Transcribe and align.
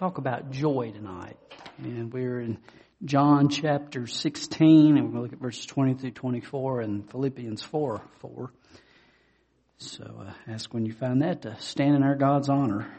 talk 0.00 0.16
about 0.16 0.50
joy 0.50 0.90
tonight. 0.90 1.36
And 1.76 2.10
we're 2.10 2.40
in 2.40 2.56
John 3.04 3.50
chapter 3.50 4.06
16, 4.06 4.96
and 4.96 5.04
we're 5.04 5.10
going 5.10 5.12
to 5.12 5.20
look 5.20 5.32
at 5.34 5.38
verses 5.40 5.66
20 5.66 5.92
through 5.92 6.12
24 6.12 6.80
and 6.80 7.10
Philippians 7.10 7.62
4 7.62 8.00
4. 8.20 8.52
So 9.76 10.24
uh, 10.26 10.32
ask 10.50 10.72
when 10.72 10.86
you 10.86 10.94
find 10.94 11.20
that 11.20 11.42
to 11.42 11.54
stand 11.60 11.96
in 11.96 12.02
our 12.02 12.14
God's 12.14 12.48
honor. 12.48 12.90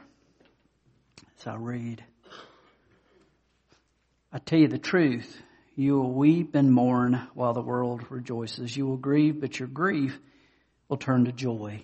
As 1.40 1.48
I 1.48 1.56
read, 1.56 2.04
I 4.32 4.38
tell 4.38 4.60
you 4.60 4.68
the 4.68 4.78
truth. 4.78 5.42
You 5.76 5.96
will 5.96 6.12
weep 6.12 6.54
and 6.54 6.72
mourn 6.72 7.28
while 7.34 7.54
the 7.54 7.64
world 7.64 8.12
rejoices. 8.12 8.78
You 8.78 8.86
will 8.86 8.98
grieve, 8.98 9.42
but 9.42 9.58
your 9.58 9.70
grief 9.70 10.20
will 10.88 10.98
turn 10.98 11.26
to 11.26 11.32
joy. 11.32 11.84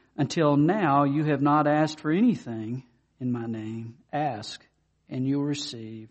Until 0.21 0.55
now, 0.55 1.03
you 1.03 1.23
have 1.23 1.41
not 1.41 1.65
asked 1.65 1.99
for 1.99 2.11
anything 2.11 2.83
in 3.19 3.31
my 3.31 3.47
name. 3.47 3.95
Ask, 4.13 4.63
and 5.09 5.27
you 5.27 5.39
will 5.39 5.45
receive, 5.45 6.09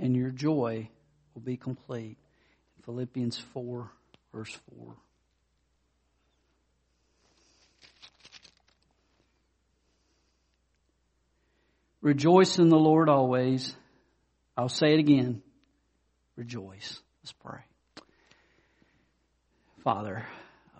and 0.00 0.16
your 0.16 0.30
joy 0.30 0.88
will 1.32 1.42
be 1.42 1.56
complete. 1.56 2.16
Philippians 2.82 3.38
4, 3.54 3.88
verse 4.34 4.58
4. 4.74 4.96
Rejoice 12.02 12.58
in 12.58 12.68
the 12.68 12.76
Lord 12.76 13.08
always. 13.08 13.76
I'll 14.56 14.68
say 14.68 14.94
it 14.94 14.98
again. 14.98 15.40
Rejoice. 16.34 16.98
Let's 17.22 17.32
pray. 17.32 17.60
Father, 19.84 20.26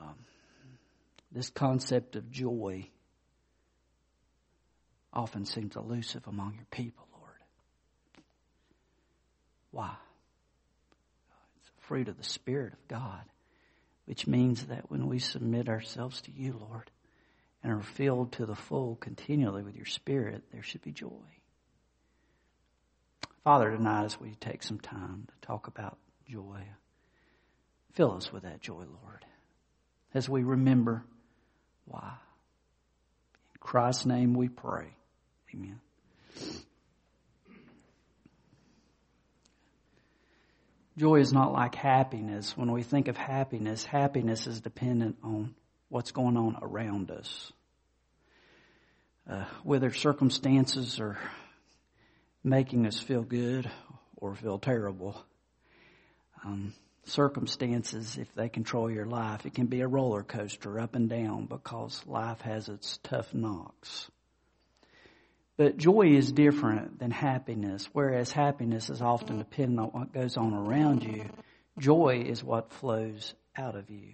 um, 0.02 0.16
this 1.36 1.50
concept 1.50 2.16
of 2.16 2.30
joy 2.30 2.88
often 5.12 5.44
seems 5.44 5.76
elusive 5.76 6.26
among 6.26 6.54
your 6.54 6.64
people, 6.70 7.06
Lord. 7.12 7.40
Why? 9.70 9.94
It's 11.60 11.68
a 11.68 11.86
fruit 11.86 12.08
of 12.08 12.16
the 12.16 12.24
Spirit 12.24 12.72
of 12.72 12.88
God, 12.88 13.20
which 14.06 14.26
means 14.26 14.64
that 14.64 14.90
when 14.90 15.08
we 15.08 15.18
submit 15.18 15.68
ourselves 15.68 16.22
to 16.22 16.32
you, 16.32 16.58
Lord, 16.58 16.90
and 17.62 17.70
are 17.70 17.82
filled 17.82 18.32
to 18.32 18.46
the 18.46 18.54
full 18.54 18.96
continually 18.96 19.62
with 19.62 19.76
your 19.76 19.84
Spirit, 19.84 20.42
there 20.52 20.62
should 20.62 20.80
be 20.80 20.92
joy. 20.92 21.10
Father, 23.44 23.70
tonight 23.70 24.06
as 24.06 24.18
we 24.18 24.36
take 24.36 24.62
some 24.62 24.80
time 24.80 25.26
to 25.28 25.46
talk 25.46 25.66
about 25.66 25.98
joy, 26.26 26.62
fill 27.92 28.12
us 28.12 28.32
with 28.32 28.44
that 28.44 28.62
joy, 28.62 28.84
Lord, 29.02 29.26
as 30.14 30.30
we 30.30 30.42
remember 30.42 31.04
why? 31.86 32.12
In 33.54 33.58
Christ's 33.60 34.06
name 34.06 34.34
we 34.34 34.48
pray. 34.48 34.88
Amen. 35.54 35.80
Joy 40.98 41.16
is 41.16 41.32
not 41.32 41.52
like 41.52 41.74
happiness. 41.74 42.56
When 42.56 42.72
we 42.72 42.82
think 42.82 43.08
of 43.08 43.16
happiness, 43.16 43.84
happiness 43.84 44.46
is 44.46 44.60
dependent 44.60 45.16
on 45.22 45.54
what's 45.88 46.10
going 46.10 46.36
on 46.36 46.56
around 46.62 47.10
us. 47.10 47.52
Uh, 49.28 49.44
whether 49.62 49.92
circumstances 49.92 50.98
are 51.00 51.18
making 52.42 52.86
us 52.86 52.98
feel 52.98 53.22
good 53.22 53.70
or 54.16 54.34
feel 54.34 54.58
terrible. 54.58 55.20
Um, 56.44 56.72
circumstances, 57.08 58.18
if 58.18 58.32
they 58.34 58.48
control 58.48 58.90
your 58.90 59.06
life, 59.06 59.46
it 59.46 59.54
can 59.54 59.66
be 59.66 59.80
a 59.80 59.88
roller 59.88 60.22
coaster 60.22 60.78
up 60.78 60.94
and 60.94 61.08
down 61.08 61.46
because 61.46 62.06
life 62.06 62.40
has 62.42 62.68
its 62.68 62.98
tough 63.02 63.32
knocks. 63.32 64.10
But 65.56 65.78
joy 65.78 66.08
is 66.08 66.32
different 66.32 66.98
than 66.98 67.10
happiness, 67.10 67.88
whereas 67.92 68.30
happiness 68.30 68.90
is 68.90 69.00
often 69.00 69.38
dependent 69.38 69.80
on 69.80 69.86
what 69.86 70.12
goes 70.12 70.36
on 70.36 70.52
around 70.52 71.02
you. 71.02 71.24
Joy 71.78 72.24
is 72.26 72.44
what 72.44 72.72
flows 72.72 73.34
out 73.56 73.74
of 73.74 73.88
you 73.88 74.12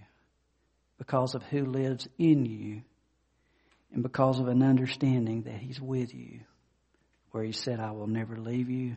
because 0.98 1.34
of 1.34 1.42
who 1.44 1.64
lives 1.64 2.08
in 2.16 2.46
you 2.46 2.82
and 3.92 4.02
because 4.02 4.38
of 4.38 4.46
an 4.46 4.62
understanding 4.62 5.42
that 5.42 5.54
He's 5.56 5.80
with 5.80 6.14
you. 6.14 6.40
Where 7.32 7.42
He 7.42 7.52
said, 7.52 7.80
I 7.80 7.90
will 7.90 8.06
never 8.06 8.36
leave 8.36 8.70
you 8.70 8.96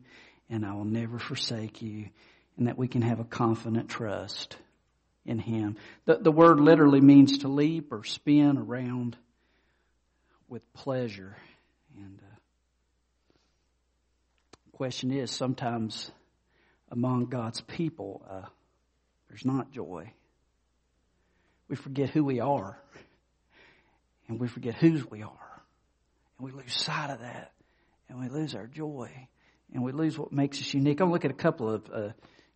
and 0.50 0.66
I 0.66 0.74
will 0.74 0.86
never 0.86 1.18
forsake 1.18 1.82
you 1.82 2.10
and 2.58 2.68
that 2.68 2.78
we 2.78 2.88
can 2.88 3.02
have 3.02 3.20
a 3.20 3.26
confident 3.26 3.90
trust 3.90 4.58
in 5.26 5.40
Him. 5.40 5.78
The, 6.06 6.18
the 6.18 6.32
word 6.32 6.60
literally 6.60 7.02
means 7.02 7.40
to 7.40 7.48
leap 7.48 7.92
or 7.92 8.04
spin 8.04 8.58
around 8.58 9.18
with 10.48 10.62
pleasure. 10.74 11.36
And 11.98 12.20
uh, 12.22 12.36
question 14.74 15.12
is, 15.12 15.32
sometimes 15.32 16.12
among 16.92 17.26
God's 17.26 17.62
people, 17.62 18.26
uh, 18.30 18.48
there's 19.28 19.46
not 19.46 19.72
joy. 19.72 20.12
We 21.68 21.76
forget 21.76 22.10
who 22.10 22.24
we 22.24 22.40
are, 22.40 22.78
and 24.28 24.40
we 24.40 24.48
forget 24.48 24.76
whose 24.76 25.10
we 25.10 25.24
are, 25.24 25.64
and 26.38 26.46
we 26.46 26.52
lose 26.52 26.74
sight 26.74 27.10
of 27.10 27.22
that, 27.22 27.52
and 28.08 28.20
we 28.20 28.30
lose 28.30 28.54
our 28.54 28.68
joy, 28.68 29.10
and 29.74 29.84
we 29.84 29.92
lose 29.92 30.18
what 30.18 30.32
makes 30.32 30.62
us 30.62 30.74
unique. 30.74 31.00
I'm 31.00 31.12
looking 31.12 31.32
at 31.32 31.38
a 31.38 31.42
couple 31.42 31.74
of 31.74 31.90
uh, 31.92 32.10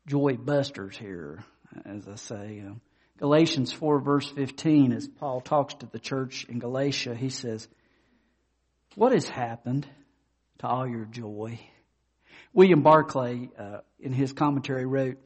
joy 0.09 0.37
busters 0.37 0.97
here, 0.97 1.43
as 1.85 2.07
I 2.07 2.15
say. 2.15 2.63
Um, 2.65 2.81
Galatians 3.19 3.71
4 3.71 3.99
verse 3.99 4.27
15, 4.29 4.91
as 4.93 5.07
Paul 5.07 5.39
talks 5.39 5.75
to 5.75 5.85
the 5.85 5.99
church 5.99 6.45
in 6.49 6.57
Galatia, 6.57 7.13
he 7.13 7.29
says, 7.29 7.67
what 8.95 9.11
has 9.11 9.29
happened 9.29 9.87
to 10.59 10.67
all 10.67 10.87
your 10.87 11.05
joy? 11.05 11.59
William 12.53 12.81
Barclay, 12.81 13.49
uh, 13.57 13.79
in 13.99 14.11
his 14.11 14.33
commentary 14.33 14.85
wrote, 14.85 15.17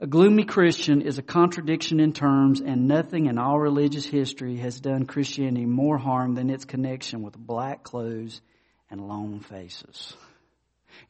a 0.00 0.06
gloomy 0.06 0.44
Christian 0.44 1.00
is 1.00 1.18
a 1.18 1.22
contradiction 1.22 2.00
in 2.00 2.12
terms 2.12 2.60
and 2.60 2.88
nothing 2.88 3.26
in 3.26 3.38
all 3.38 3.58
religious 3.58 4.04
history 4.04 4.56
has 4.56 4.80
done 4.80 5.06
Christianity 5.06 5.66
more 5.66 5.98
harm 5.98 6.34
than 6.34 6.50
its 6.50 6.64
connection 6.64 7.22
with 7.22 7.38
black 7.38 7.84
clothes 7.84 8.40
and 8.90 9.06
long 9.06 9.40
faces. 9.40 10.14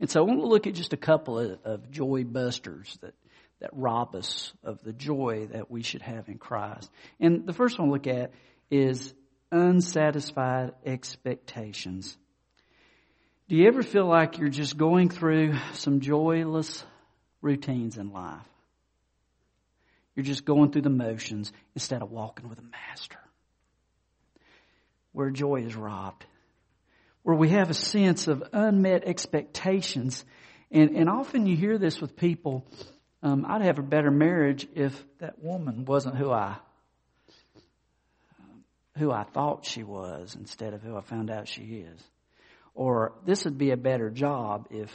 And 0.01 0.11
so 0.11 0.21
I 0.21 0.25
want 0.25 0.41
to 0.41 0.47
look 0.47 0.67
at 0.67 0.75
just 0.75 0.93
a 0.93 0.97
couple 0.97 1.39
of, 1.39 1.59
of 1.65 1.91
joy 1.91 2.25
busters 2.25 2.99
that, 3.03 3.15
that 3.61 3.71
rob 3.73 4.15
us 4.15 4.53
of 4.63 4.83
the 4.83 4.93
joy 4.93 5.49
that 5.53 5.71
we 5.71 5.83
should 5.83 6.03
have 6.03 6.29
in 6.29 6.39
Christ. 6.39 6.91
And 7.21 7.47
the 7.47 7.53
first 7.53 7.79
one 7.79 7.89
to 7.89 7.93
look 7.93 8.07
at 8.07 8.33
is 8.71 9.15
unsatisfied 9.51 10.73
expectations. 10.85 12.17
Do 13.49 13.57
you 13.57 13.69
ever 13.69 13.83
feel 13.83 14.07
like 14.07 14.39
you're 14.39 14.49
just 14.49 14.77
going 14.77 15.09
through 15.09 15.55
some 15.75 16.01
joyless 16.01 16.85
routines 17.41 17.97
in 17.97 18.13
life? 18.13 18.41
You're 20.17 20.25
just 20.25 20.45
going 20.45 20.73
through 20.73 20.83
the 20.83 20.91
motions 20.91 21.53
instead 21.75 22.03
of 22.03 22.11
walking 22.11 22.49
with 22.49 22.59
a 22.59 22.63
master. 22.63 23.19
Where 25.13 25.31
joy 25.31 25.63
is 25.63 25.77
robbed 25.77 26.27
where 27.27 27.35
we 27.35 27.49
have 27.49 27.71
a 27.71 27.75
sense 27.75 28.29
of 28.29 28.41
unmet 28.53 29.03
expectations. 29.03 30.25
And, 30.71 30.91
and 30.91 31.11
often 31.11 31.45
you 31.47 31.57
hear 31.57 31.77
this 31.77 32.01
with 32.01 32.15
people, 32.15 32.65
um, 33.21 33.45
I'd 33.49 33.63
have 33.63 33.81
a 33.81 33.83
better 33.83 34.13
marriage 34.13 34.69
if 34.77 35.05
that 35.19 35.43
woman 35.43 35.87
wasn't 35.87 36.15
who 36.15 36.31
I, 36.31 36.57
who 38.97 39.11
I 39.11 39.25
thought 39.25 39.65
she 39.67 39.83
was 39.83 40.37
instead 40.37 40.73
of 40.73 40.83
who 40.83 40.97
I 40.97 41.01
found 41.01 41.29
out 41.29 41.49
she 41.49 41.63
is. 41.63 42.01
Or 42.77 43.15
this 43.25 43.45
would 43.45 43.59
be 43.59 43.73
a 43.73 43.77
better 43.77 44.09
job 44.09 44.69
if 44.71 44.93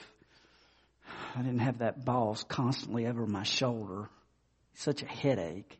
I 1.35 1.41
didn't 1.41 1.59
have 1.59 1.79
that 1.79 2.05
boss 2.05 2.45
constantly 2.45 3.07
over 3.07 3.27
my 3.27 3.43
shoulder. 3.43 4.07
Such 4.75 5.03
a 5.03 5.05
headache. 5.05 5.77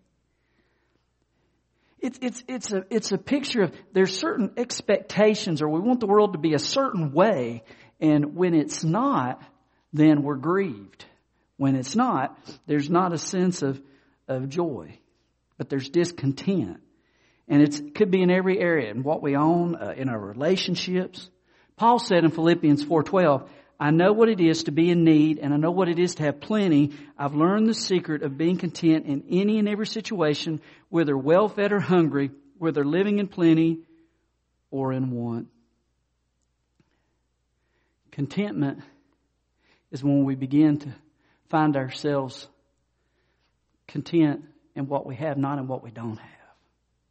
It's, 2.01 2.17
it's, 2.21 2.43
it's, 2.47 2.73
a, 2.73 2.83
it's 2.89 3.11
a 3.11 3.17
picture 3.17 3.61
of 3.61 3.73
there's 3.93 4.17
certain 4.17 4.51
expectations 4.57 5.61
or 5.61 5.69
we 5.69 5.79
want 5.79 5.99
the 5.99 6.07
world 6.07 6.33
to 6.33 6.39
be 6.39 6.53
a 6.55 6.59
certain 6.59 7.11
way 7.11 7.63
and 7.99 8.35
when 8.35 8.55
it's 8.55 8.83
not, 8.83 9.41
then 9.93 10.23
we're 10.23 10.35
grieved. 10.35 11.05
When 11.57 11.75
it's 11.75 11.95
not, 11.95 12.37
there's 12.65 12.89
not 12.89 13.13
a 13.13 13.19
sense 13.19 13.61
of, 13.61 13.79
of 14.27 14.49
joy, 14.49 14.97
but 15.57 15.69
there's 15.69 15.89
discontent. 15.89 16.79
And 17.47 17.61
it 17.61 17.93
could 17.93 18.09
be 18.09 18.23
in 18.23 18.31
every 18.31 18.59
area, 18.59 18.89
in 18.89 19.03
what 19.03 19.21
we 19.21 19.35
own, 19.35 19.75
uh, 19.75 19.93
in 19.95 20.09
our 20.09 20.19
relationships. 20.19 21.29
Paul 21.75 21.99
said 21.99 22.23
in 22.23 22.31
Philippians 22.31 22.83
4.12, 22.83 23.47
I 23.81 23.89
know 23.89 24.13
what 24.13 24.29
it 24.29 24.39
is 24.39 24.65
to 24.65 24.71
be 24.71 24.91
in 24.91 25.03
need 25.03 25.39
and 25.39 25.51
I 25.51 25.57
know 25.57 25.71
what 25.71 25.89
it 25.89 25.97
is 25.97 26.13
to 26.15 26.23
have 26.23 26.39
plenty. 26.39 26.91
I've 27.17 27.33
learned 27.33 27.67
the 27.67 27.73
secret 27.73 28.21
of 28.21 28.37
being 28.37 28.57
content 28.57 29.07
in 29.07 29.23
any 29.27 29.57
and 29.57 29.67
every 29.67 29.87
situation, 29.87 30.61
whether 30.89 31.17
well 31.17 31.49
fed 31.49 31.71
or 31.71 31.79
hungry, 31.79 32.29
whether 32.59 32.85
living 32.85 33.17
in 33.17 33.27
plenty 33.27 33.79
or 34.69 34.93
in 34.93 35.09
want. 35.09 35.47
Contentment 38.11 38.83
is 39.89 40.03
when 40.03 40.25
we 40.25 40.35
begin 40.35 40.77
to 40.77 40.93
find 41.49 41.75
ourselves 41.75 42.47
content 43.87 44.45
in 44.75 44.87
what 44.87 45.07
we 45.07 45.15
have, 45.15 45.39
not 45.39 45.57
in 45.57 45.67
what 45.67 45.81
we 45.81 45.89
don't 45.89 46.17
have, 46.17 46.55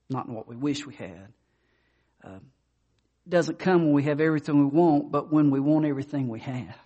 not 0.08 0.28
in 0.28 0.34
what 0.34 0.46
we 0.46 0.54
wish 0.54 0.86
we 0.86 0.94
had. 0.94 1.32
Uh, 2.22 2.38
doesn't 3.30 3.58
come 3.58 3.84
when 3.84 3.92
we 3.92 4.02
have 4.04 4.20
everything 4.20 4.58
we 4.58 4.78
want, 4.78 5.10
but 5.10 5.32
when 5.32 5.50
we 5.50 5.60
want 5.60 5.86
everything 5.86 6.28
we 6.28 6.40
have. 6.40 6.76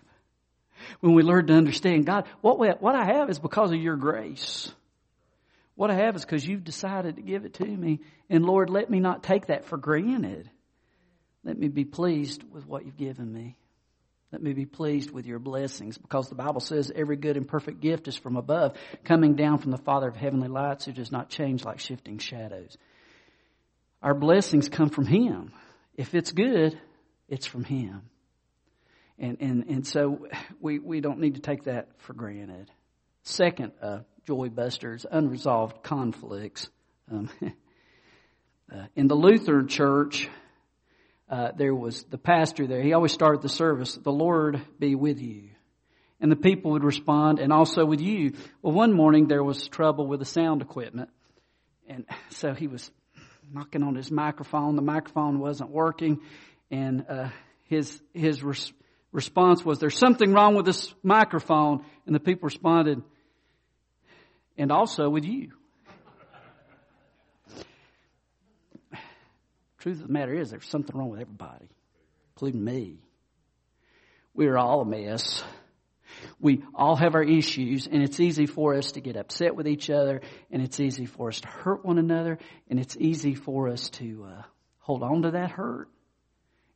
When 1.01 1.15
we 1.15 1.23
learn 1.23 1.47
to 1.47 1.55
understand, 1.55 2.07
God, 2.07 2.27
what, 2.41 2.59
we, 2.59 2.69
what 2.69 2.95
I 2.95 3.05
have 3.05 3.31
is 3.31 3.39
because 3.39 3.73
of 3.73 3.79
your 3.79 3.97
grace. 3.97 4.71
What 5.77 5.91
I 5.91 5.95
have 5.95 6.15
is 6.15 6.25
because 6.25 6.47
you've 6.47 6.65
decided 6.65 7.17
to 7.17 7.23
give 7.23 7.45
it 7.45 7.55
to 7.55 7.65
me. 7.65 8.01
And 8.31 8.45
Lord, 8.45 8.71
let 8.71 8.91
me 8.91 9.01
not 9.01 9.23
take 9.23 9.47
that 9.47 9.65
for 9.65 9.77
granted. 9.77 10.49
Let 11.43 11.59
me 11.59 11.69
be 11.69 11.85
pleased 11.85 12.43
with 12.51 12.67
what 12.67 12.85
you've 12.85 12.97
given 12.97 13.33
me. 13.33 13.57
Let 14.33 14.43
me 14.43 14.53
be 14.53 14.67
pleased 14.67 15.11
with 15.11 15.27
your 15.27 15.39
blessings 15.39 15.97
because 15.97 16.29
the 16.29 16.35
Bible 16.35 16.61
says 16.61 16.91
every 16.95 17.17
good 17.17 17.37
and 17.37 17.47
perfect 17.47 17.81
gift 17.81 18.09
is 18.09 18.17
from 18.17 18.37
above, 18.37 18.77
coming 19.05 19.37
down 19.37 19.59
from 19.59 19.71
the 19.71 19.79
Father 19.79 20.09
of 20.09 20.17
heavenly 20.17 20.49
lights 20.49 20.85
who 20.85 20.93
does 20.93 21.13
not 21.13 21.29
change 21.29 21.65
like 21.65 21.79
shifting 21.79 22.19
shadows. 22.19 22.77
Our 24.03 24.15
blessings 24.15 24.69
come 24.69 24.91
from 24.91 25.07
Him. 25.07 25.53
If 25.97 26.15
it's 26.15 26.33
good, 26.33 26.79
it's 27.29 27.47
from 27.47 27.65
Him. 27.65 28.03
And, 29.19 29.37
and, 29.41 29.65
and 29.69 29.87
so 29.87 30.27
we, 30.61 30.79
we 30.79 31.01
don't 31.01 31.21
need 31.21 31.37
to 31.37 31.41
take 31.41 31.65
that 31.65 31.89
for 31.99 32.15
granted. 32.15 32.71
Second, 33.23 33.73
uh, 33.81 34.01
joy 34.27 34.49
busters, 34.49 35.07
unresolved 35.11 35.83
conflicts. 35.83 36.69
Um, 37.11 37.31
uh, 38.73 38.87
in 38.97 39.07
the 39.07 39.15
Lutheran 39.15 39.69
church, 39.69 40.29
uh, 41.29 41.53
there 41.57 41.75
was 41.75 42.03
the 42.05 42.19
pastor 42.19 42.67
there. 42.67 42.83
He 42.83 42.93
always 42.93 43.13
started 43.13 43.43
the 43.43 43.49
service, 43.49 43.95
the 43.95 44.13
Lord 44.13 44.61
be 44.79 44.95
with 44.95 45.21
you. 45.21 45.51
And 46.21 46.31
the 46.31 46.37
people 46.37 46.73
would 46.73 46.85
respond, 46.85 47.39
and 47.39 47.53
also 47.53 47.85
with 47.85 48.01
you. 48.01 48.33
Well, 48.63 48.73
one 48.73 48.93
morning 48.93 49.27
there 49.27 49.45
was 49.45 49.69
trouble 49.69 50.07
with 50.07 50.21
the 50.21 50.27
sound 50.27 50.63
equipment. 50.63 51.11
And 51.87 52.07
so 52.31 52.55
he 52.55 52.67
was 52.67 52.91
knocking 53.53 53.83
on 53.83 53.95
his 53.95 54.11
microphone. 54.11 54.77
The 54.77 54.83
microphone 54.83 55.39
wasn't 55.39 55.71
working, 55.71 56.21
and 56.71 57.05
uh, 57.09 57.29
his 57.65 58.01
his 58.13 58.43
res- 58.43 58.73
response 59.13 59.65
was, 59.65 59.79
"There's 59.79 59.99
something 59.99 60.33
wrong 60.33 60.55
with 60.55 60.67
this 60.67 60.95
microphone." 61.03 61.85
And 62.07 62.15
the 62.15 62.21
people 62.21 62.47
responded, 62.47 63.03
"And 64.57 64.71
also 64.73 65.09
with 65.09 65.25
you." 65.25 65.53
Truth 69.79 70.01
of 70.01 70.07
the 70.07 70.13
matter 70.13 70.33
is, 70.33 70.51
there's 70.51 70.67
something 70.67 70.97
wrong 70.97 71.11
with 71.11 71.21
everybody, 71.21 71.69
including 72.33 72.65
me. 72.65 73.01
We're 74.33 74.57
all 74.57 74.81
a 74.81 74.85
mess. 74.87 75.45
We 76.41 76.63
all 76.75 76.97
have 76.97 77.15
our 77.15 77.23
issues 77.23 77.87
and 77.87 78.03
it's 78.03 78.21
easy 78.21 78.47
for 78.47 78.75
us 78.75 78.93
to 78.93 79.01
get 79.01 79.17
upset 79.17 79.55
with 79.55 79.67
each 79.67 79.91
other 79.91 80.21
and 80.51 80.63
it's 80.63 80.81
easy 80.81 81.07
for 81.07 81.29
us 81.29 81.41
to 81.41 81.49
hurt 81.49 81.85
one 81.85 81.99
another 81.99 82.39
and 82.69 82.79
it's 82.79 82.97
easy 82.99 83.35
for 83.35 83.69
us 83.69 83.91
to 83.91 84.27
uh, 84.29 84.43
hold 84.79 85.03
on 85.03 85.23
to 85.23 85.33
that 85.33 85.51
hurt 85.51 85.89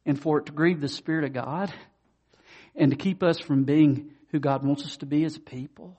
and 0.07 0.21
for 0.21 0.39
it 0.39 0.47
to 0.47 0.53
grieve 0.53 0.81
the 0.81 0.89
Spirit 0.89 1.25
of 1.25 1.33
God 1.33 1.73
and 2.75 2.91
to 2.91 2.97
keep 2.97 3.23
us 3.23 3.39
from 3.39 3.65
being 3.65 4.13
who 4.31 4.39
God 4.39 4.65
wants 4.65 4.85
us 4.85 4.97
to 4.99 5.07
be 5.07 5.25
as 5.25 5.37
a 5.37 5.41
people. 5.41 5.99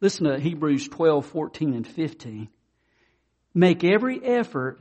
Listen 0.00 0.26
to 0.26 0.38
Hebrews 0.38 0.88
12, 0.88 1.26
14 1.26 1.74
and 1.74 1.86
15. 1.86 2.48
Make 3.54 3.82
every 3.84 4.22
effort 4.22 4.80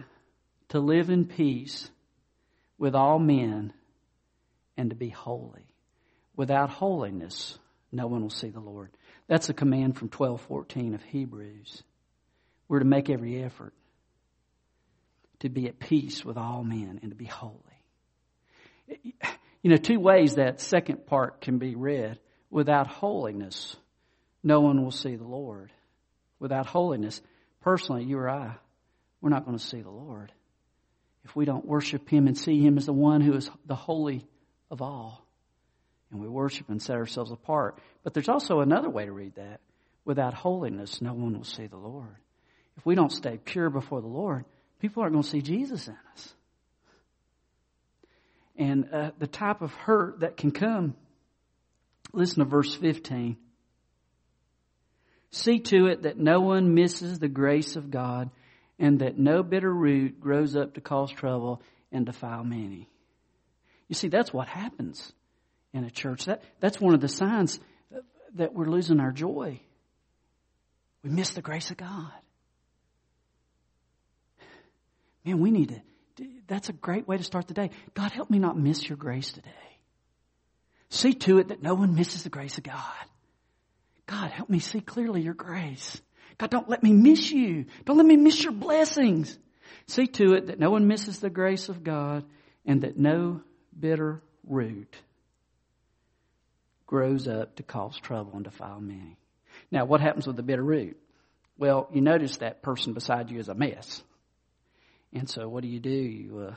to 0.70 0.80
live 0.80 1.10
in 1.10 1.26
peace 1.26 1.90
with 2.78 2.94
all 2.94 3.18
men 3.18 3.74
and 4.76 4.90
to 4.92 4.96
be 4.96 5.10
holy. 5.10 5.66
Without 6.38 6.70
holiness, 6.70 7.58
no 7.92 8.06
one 8.08 8.22
will 8.22 8.30
see 8.30 8.50
the 8.50 8.60
Lord. 8.60 8.92
That's 9.28 9.50
a 9.50 9.54
command 9.54 9.98
from 9.98 10.10
12:14 10.10 10.94
of 10.94 11.04
Hebrews. 11.04 11.84
We're 12.70 12.80
to 12.80 12.86
make 12.86 13.10
every 13.10 13.44
effort 13.44 13.74
to 15.40 15.50
be 15.50 15.68
at 15.68 15.80
peace 15.80 16.24
with 16.24 16.38
all 16.38 16.64
men 16.64 17.00
and 17.02 17.12
to 17.12 17.16
be 17.16 17.26
holy. 17.26 17.58
You 19.64 19.72
know, 19.72 19.78
two 19.78 20.00
ways 20.00 20.36
that 20.36 20.62
second 20.62 21.08
part 21.08 21.42
can 21.42 21.58
be 21.58 21.76
read. 21.76 22.20
Without 22.50 22.88
holiness, 22.88 23.76
no 24.44 24.62
one 24.62 24.82
will 24.82 24.92
see 24.92 25.16
the 25.16 25.28
Lord. 25.28 25.74
Without 26.40 26.68
holiness, 26.68 27.22
personally, 27.62 28.06
you 28.06 28.18
or 28.18 28.30
I, 28.30 28.56
we're 29.20 29.30
not 29.30 29.46
going 29.46 29.58
to 29.58 29.64
see 29.64 29.82
the 29.82 29.90
Lord 29.90 30.32
if 31.26 31.36
we 31.36 31.46
don't 31.46 31.66
worship 31.66 32.08
Him 32.08 32.28
and 32.28 32.38
see 32.38 32.62
Him 32.62 32.78
as 32.78 32.86
the 32.86 32.94
one 32.94 33.22
who 33.22 33.34
is 33.34 33.50
the 33.66 33.76
holy 33.76 34.26
of 34.70 34.82
all 34.82 35.27
and 36.12 36.22
we 36.22 36.28
worship 36.28 36.70
and 36.70 36.82
set 36.82 36.96
ourselves 36.96 37.32
apart. 37.32 37.80
But 38.04 38.14
there's 38.14 38.30
also 38.30 38.60
another 38.62 38.90
way 38.90 39.06
to 39.06 39.12
read 39.12 39.36
that. 39.36 39.60
Without 40.06 40.34
holiness, 40.34 41.02
no 41.02 41.14
one 41.14 41.38
will 41.38 41.44
see 41.44 41.68
the 41.68 41.78
Lord. 41.78 42.16
If 42.78 42.86
we 42.86 42.96
don't 42.96 43.12
stay 43.12 43.38
pure 43.44 43.70
before 43.70 44.00
the 44.00 44.08
Lord, 44.08 44.46
people 44.80 45.04
aren't 45.04 45.14
going 45.14 45.24
to 45.24 45.30
see 45.30 45.42
Jesus 45.42 45.88
in 45.88 45.98
us. 46.14 46.34
And 48.56 48.90
uh, 48.94 49.12
the 49.20 49.28
type 49.28 49.62
of 49.62 49.74
hurt 49.74 50.22
that 50.22 50.38
can 50.38 50.52
come, 50.52 50.96
listen 52.14 52.40
to 52.40 52.46
verse 52.46 52.74
15. 52.74 53.36
See 55.32 55.60
to 55.60 55.88
it 55.88 56.04
that 56.04 56.18
no 56.18 56.40
one 56.40 56.74
misses 56.74 57.20
the 57.20 57.28
grace 57.28 57.76
of 57.76 57.92
God 57.92 58.30
and 58.80 59.00
that 59.00 59.20
no 59.20 59.44
bitter 59.44 59.72
root 59.72 60.22
grows 60.22 60.56
up 60.56 60.76
to 60.76 60.82
cause 60.82 61.12
trouble 61.12 61.62
and 61.92 62.06
defile 62.06 62.44
many. 62.44 62.88
You 63.88 63.96
see, 63.96 64.08
that's 64.08 64.34
what 64.34 64.48
happens 64.48 65.12
in 65.78 65.86
a 65.86 65.92
church. 65.92 66.26
That, 66.26 66.42
that's 66.60 66.82
one 66.82 66.94
of 66.94 67.02
the 67.02 67.08
signs 67.08 67.60
that 68.36 68.54
we're 68.54 68.66
losing 68.66 69.00
our 69.00 69.12
joy. 69.12 69.60
We 71.04 71.10
miss 71.10 71.32
the 71.32 71.42
grace 71.42 71.72
of 71.72 71.78
God. 71.78 72.12
Man, 75.24 75.40
we 75.40 75.52
need 75.52 75.82
to, 76.18 76.26
that's 76.48 76.70
a 76.70 76.74
great 76.74 77.08
way 77.08 77.18
to 77.18 77.24
start 77.24 77.48
the 77.48 77.54
day. 77.54 77.72
God, 77.94 78.12
help 78.12 78.30
me 78.30 78.40
not 78.40 78.58
miss 78.58 78.88
your 78.88 78.98
grace 78.98 79.32
today. 79.32 79.52
See 80.90 81.14
to 81.14 81.40
it 81.40 81.50
that 81.50 81.62
no 81.62 81.76
one 81.76 81.96
misses 81.96 82.24
the 82.24 82.30
grace 82.30 82.58
of 82.58 82.64
God. 82.64 82.82
God, 84.06 84.32
help 84.32 84.50
me 84.50 84.60
see 84.60 84.80
clearly 84.80 85.22
your 85.22 85.34
grace. 85.34 86.02
God, 86.38 86.50
don't 86.50 86.70
let 86.70 86.82
me 86.82 86.94
miss 86.94 87.30
you. 87.30 87.66
Don't 87.84 87.98
let 87.98 88.06
me 88.06 88.16
miss 88.16 88.42
your 88.42 88.54
blessings. 88.54 89.38
See 89.88 90.08
to 90.08 90.34
it 90.34 90.48
that 90.48 90.60
no 90.60 90.72
one 90.72 90.88
misses 90.88 91.20
the 91.20 91.30
grace 91.30 91.68
of 91.68 91.84
God 91.84 92.24
and 92.66 92.82
that 92.82 92.98
no 92.98 93.42
bitter 93.78 94.22
root 94.46 94.96
grows 96.88 97.28
up 97.28 97.58
to 97.58 97.64
cause 97.64 98.00
trouble 98.00 98.32
and 98.34 98.46
defile 98.46 98.80
many. 98.80 99.18
Now, 99.72 99.86
what 99.86 100.02
happens 100.02 100.26
with 100.26 100.38
the 100.38 100.44
bitter 100.44 100.64
root? 100.64 100.98
Well, 101.58 101.90
you 101.94 102.02
notice 102.02 102.38
that 102.38 102.62
person 102.62 102.94
beside 102.94 103.30
you 103.30 103.40
is 103.40 103.50
a 103.50 103.54
mess. 103.54 104.02
And 105.14 105.30
so 105.30 105.48
what 105.48 105.64
do 105.64 105.70
you 105.70 105.80
do? 105.80 105.90
You, 105.90 106.40
uh, 106.40 106.56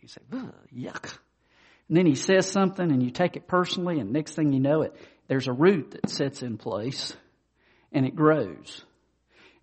you 0.00 0.08
say, 0.08 0.20
yuck. 0.76 1.18
And 1.88 1.96
then 1.96 2.06
he 2.06 2.14
says 2.14 2.50
something 2.50 2.90
and 2.90 3.02
you 3.02 3.10
take 3.10 3.36
it 3.36 3.46
personally 3.46 4.00
and 4.00 4.12
next 4.12 4.34
thing 4.34 4.52
you 4.52 4.60
know 4.60 4.82
it, 4.82 4.96
there's 5.28 5.48
a 5.48 5.52
root 5.52 5.92
that 5.92 6.10
sets 6.10 6.42
in 6.42 6.56
place 6.56 7.16
and 7.92 8.06
it 8.06 8.16
grows. 8.16 8.84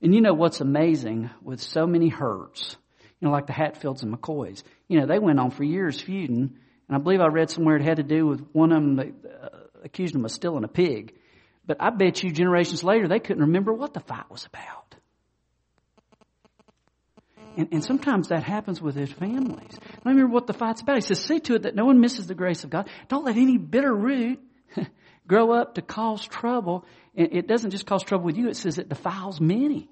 And 0.01 0.13
you 0.13 0.21
know 0.21 0.33
what's 0.33 0.61
amazing 0.61 1.29
with 1.41 1.61
so 1.61 1.85
many 1.85 2.09
hurts, 2.09 2.77
you 3.19 3.27
know, 3.27 3.31
like 3.33 3.47
the 3.47 3.53
Hatfields 3.53 4.03
and 4.03 4.13
McCoys, 4.13 4.63
you 4.87 4.99
know, 4.99 5.05
they 5.05 5.19
went 5.19 5.39
on 5.39 5.51
for 5.51 5.63
years 5.63 5.99
feuding 5.99 6.57
and 6.87 6.95
I 6.95 6.99
believe 6.99 7.21
I 7.21 7.27
read 7.27 7.49
somewhere 7.49 7.75
it 7.77 7.83
had 7.83 7.97
to 7.97 8.03
do 8.03 8.27
with 8.27 8.45
one 8.51 8.71
of 8.71 8.81
them 8.81 8.95
that 8.97 9.07
uh, 9.43 9.49
accused 9.83 10.15
him 10.15 10.25
of 10.25 10.31
stealing 10.31 10.63
a 10.63 10.67
pig. 10.67 11.15
But 11.65 11.77
I 11.79 11.91
bet 11.91 12.23
you 12.23 12.31
generations 12.31 12.83
later 12.83 13.07
they 13.07 13.19
couldn't 13.19 13.43
remember 13.43 13.73
what 13.73 13.93
the 13.93 14.01
fight 14.01 14.29
was 14.29 14.45
about. 14.45 14.95
And, 17.55 17.69
and 17.71 17.83
sometimes 17.83 18.29
that 18.29 18.43
happens 18.43 18.81
with 18.81 18.95
his 18.95 19.11
families. 19.11 19.77
I 20.03 20.09
remember 20.09 20.33
what 20.33 20.47
the 20.47 20.53
fight's 20.53 20.81
about. 20.81 20.95
He 20.95 21.01
says, 21.01 21.23
see 21.23 21.39
to 21.41 21.55
it 21.55 21.63
that 21.63 21.75
no 21.75 21.85
one 21.85 21.99
misses 21.99 22.27
the 22.27 22.35
grace 22.35 22.63
of 22.63 22.69
God. 22.69 22.89
Don't 23.07 23.25
let 23.25 23.37
any 23.37 23.57
bitter 23.57 23.93
root 23.93 24.39
grow 25.27 25.51
up 25.51 25.75
to 25.75 25.81
cause 25.81 26.25
trouble. 26.25 26.85
And 27.15 27.29
it 27.31 27.47
doesn't 27.47 27.71
just 27.71 27.85
cause 27.85 28.03
trouble 28.03 28.25
with 28.25 28.37
you, 28.37 28.49
it 28.49 28.57
says 28.57 28.79
it 28.79 28.89
defiles 28.89 29.39
many 29.39 29.89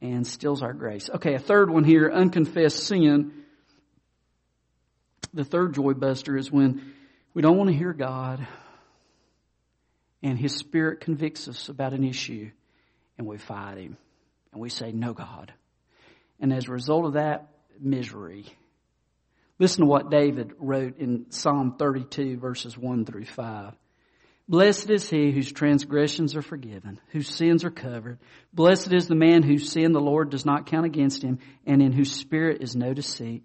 and 0.00 0.26
steals 0.26 0.62
our 0.62 0.72
grace. 0.72 1.08
Okay, 1.08 1.34
a 1.34 1.38
third 1.38 1.70
one 1.70 1.84
here, 1.84 2.10
unconfessed 2.12 2.84
sin 2.84 3.44
the 5.36 5.44
third 5.44 5.74
joy 5.74 5.92
buster 5.92 6.36
is 6.36 6.50
when 6.50 6.94
we 7.34 7.42
don't 7.42 7.58
want 7.58 7.68
to 7.68 7.76
hear 7.76 7.92
God 7.92 8.46
and 10.22 10.38
His 10.38 10.56
Spirit 10.56 11.00
convicts 11.00 11.46
us 11.46 11.68
about 11.68 11.92
an 11.92 12.04
issue 12.04 12.50
and 13.18 13.26
we 13.26 13.36
fight 13.36 13.76
Him 13.76 13.98
and 14.52 14.62
we 14.62 14.70
say, 14.70 14.92
No, 14.92 15.12
God. 15.12 15.52
And 16.40 16.52
as 16.52 16.68
a 16.68 16.72
result 16.72 17.04
of 17.04 17.12
that, 17.12 17.48
misery. 17.78 18.46
Listen 19.58 19.84
to 19.84 19.86
what 19.86 20.10
David 20.10 20.52
wrote 20.58 20.98
in 20.98 21.26
Psalm 21.30 21.76
32 21.78 22.38
verses 22.38 22.76
1 22.76 23.04
through 23.04 23.26
5. 23.26 23.74
Blessed 24.48 24.90
is 24.90 25.10
he 25.10 25.32
whose 25.32 25.52
transgressions 25.52 26.34
are 26.36 26.42
forgiven, 26.42 27.00
whose 27.08 27.28
sins 27.28 27.64
are 27.64 27.70
covered. 27.70 28.18
Blessed 28.54 28.92
is 28.92 29.08
the 29.08 29.14
man 29.14 29.42
whose 29.42 29.70
sin 29.70 29.92
the 29.92 30.00
Lord 30.00 30.30
does 30.30 30.46
not 30.46 30.66
count 30.66 30.86
against 30.86 31.22
him, 31.22 31.40
and 31.66 31.82
in 31.82 31.92
whose 31.92 32.12
spirit 32.12 32.62
is 32.62 32.76
no 32.76 32.94
deceit. 32.94 33.44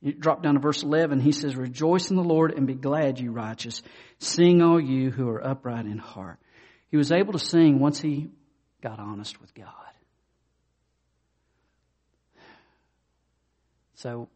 You 0.00 0.12
drop 0.12 0.42
down 0.42 0.54
to 0.54 0.60
verse 0.60 0.82
11. 0.82 1.20
He 1.20 1.32
says, 1.32 1.56
Rejoice 1.56 2.10
in 2.10 2.16
the 2.16 2.22
Lord 2.22 2.52
and 2.52 2.66
be 2.66 2.74
glad, 2.74 3.18
you 3.18 3.32
righteous. 3.32 3.82
Sing, 4.18 4.62
all 4.62 4.80
you 4.80 5.10
who 5.10 5.28
are 5.28 5.44
upright 5.44 5.86
in 5.86 5.98
heart. 5.98 6.38
He 6.90 6.96
was 6.96 7.10
able 7.12 7.32
to 7.32 7.38
sing 7.38 7.80
once 7.80 8.00
he 8.00 8.30
got 8.80 8.98
honest 9.00 9.40
with 9.40 9.54
God. 9.54 9.66
So, 13.96 14.28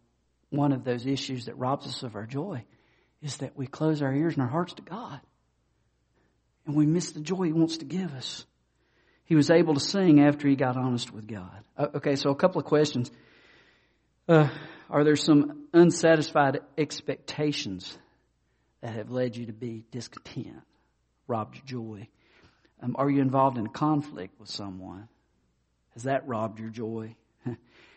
one 0.50 0.72
of 0.72 0.84
those 0.84 1.06
issues 1.06 1.46
that 1.46 1.56
robs 1.56 1.86
us 1.86 2.02
of 2.02 2.16
our 2.16 2.26
joy 2.26 2.64
is 3.22 3.36
that 3.38 3.56
we 3.56 3.66
close 3.66 4.02
our 4.02 4.12
ears 4.12 4.34
and 4.34 4.42
our 4.42 4.48
hearts 4.48 4.74
to 4.74 4.82
God. 4.82 5.20
And 6.66 6.74
we 6.74 6.84
miss 6.84 7.12
the 7.12 7.20
joy 7.20 7.44
He 7.44 7.52
wants 7.52 7.78
to 7.78 7.84
give 7.84 8.12
us 8.12 8.44
he 9.32 9.34
was 9.34 9.50
able 9.50 9.72
to 9.72 9.80
sing 9.80 10.20
after 10.20 10.46
he 10.46 10.56
got 10.56 10.76
honest 10.76 11.10
with 11.10 11.26
God. 11.26 11.64
Okay, 11.78 12.16
so 12.16 12.28
a 12.28 12.34
couple 12.34 12.60
of 12.60 12.66
questions. 12.66 13.10
Uh, 14.28 14.48
are 14.92 15.04
there 15.04 15.16
some 15.16 15.66
unsatisfied 15.72 16.60
expectations 16.76 17.98
that 18.82 18.94
have 18.94 19.10
led 19.10 19.36
you 19.36 19.46
to 19.46 19.52
be 19.52 19.84
discontent, 19.90 20.62
robbed 21.26 21.56
your 21.56 21.64
joy? 21.64 22.08
Um, 22.82 22.94
are 22.98 23.08
you 23.08 23.22
involved 23.22 23.56
in 23.56 23.66
a 23.66 23.70
conflict 23.70 24.38
with 24.38 24.50
someone? 24.50 25.08
Has 25.94 26.04
that 26.04 26.28
robbed 26.28 26.60
your 26.60 26.68
joy? 26.68 27.16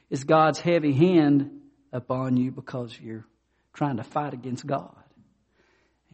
Is 0.10 0.24
God's 0.24 0.60
heavy 0.60 0.94
hand 0.94 1.52
upon 1.92 2.38
you 2.38 2.52
because 2.52 2.98
you're 3.00 3.26
trying 3.74 3.98
to 3.98 4.04
fight 4.04 4.34
against 4.34 4.66
God? 4.66 4.96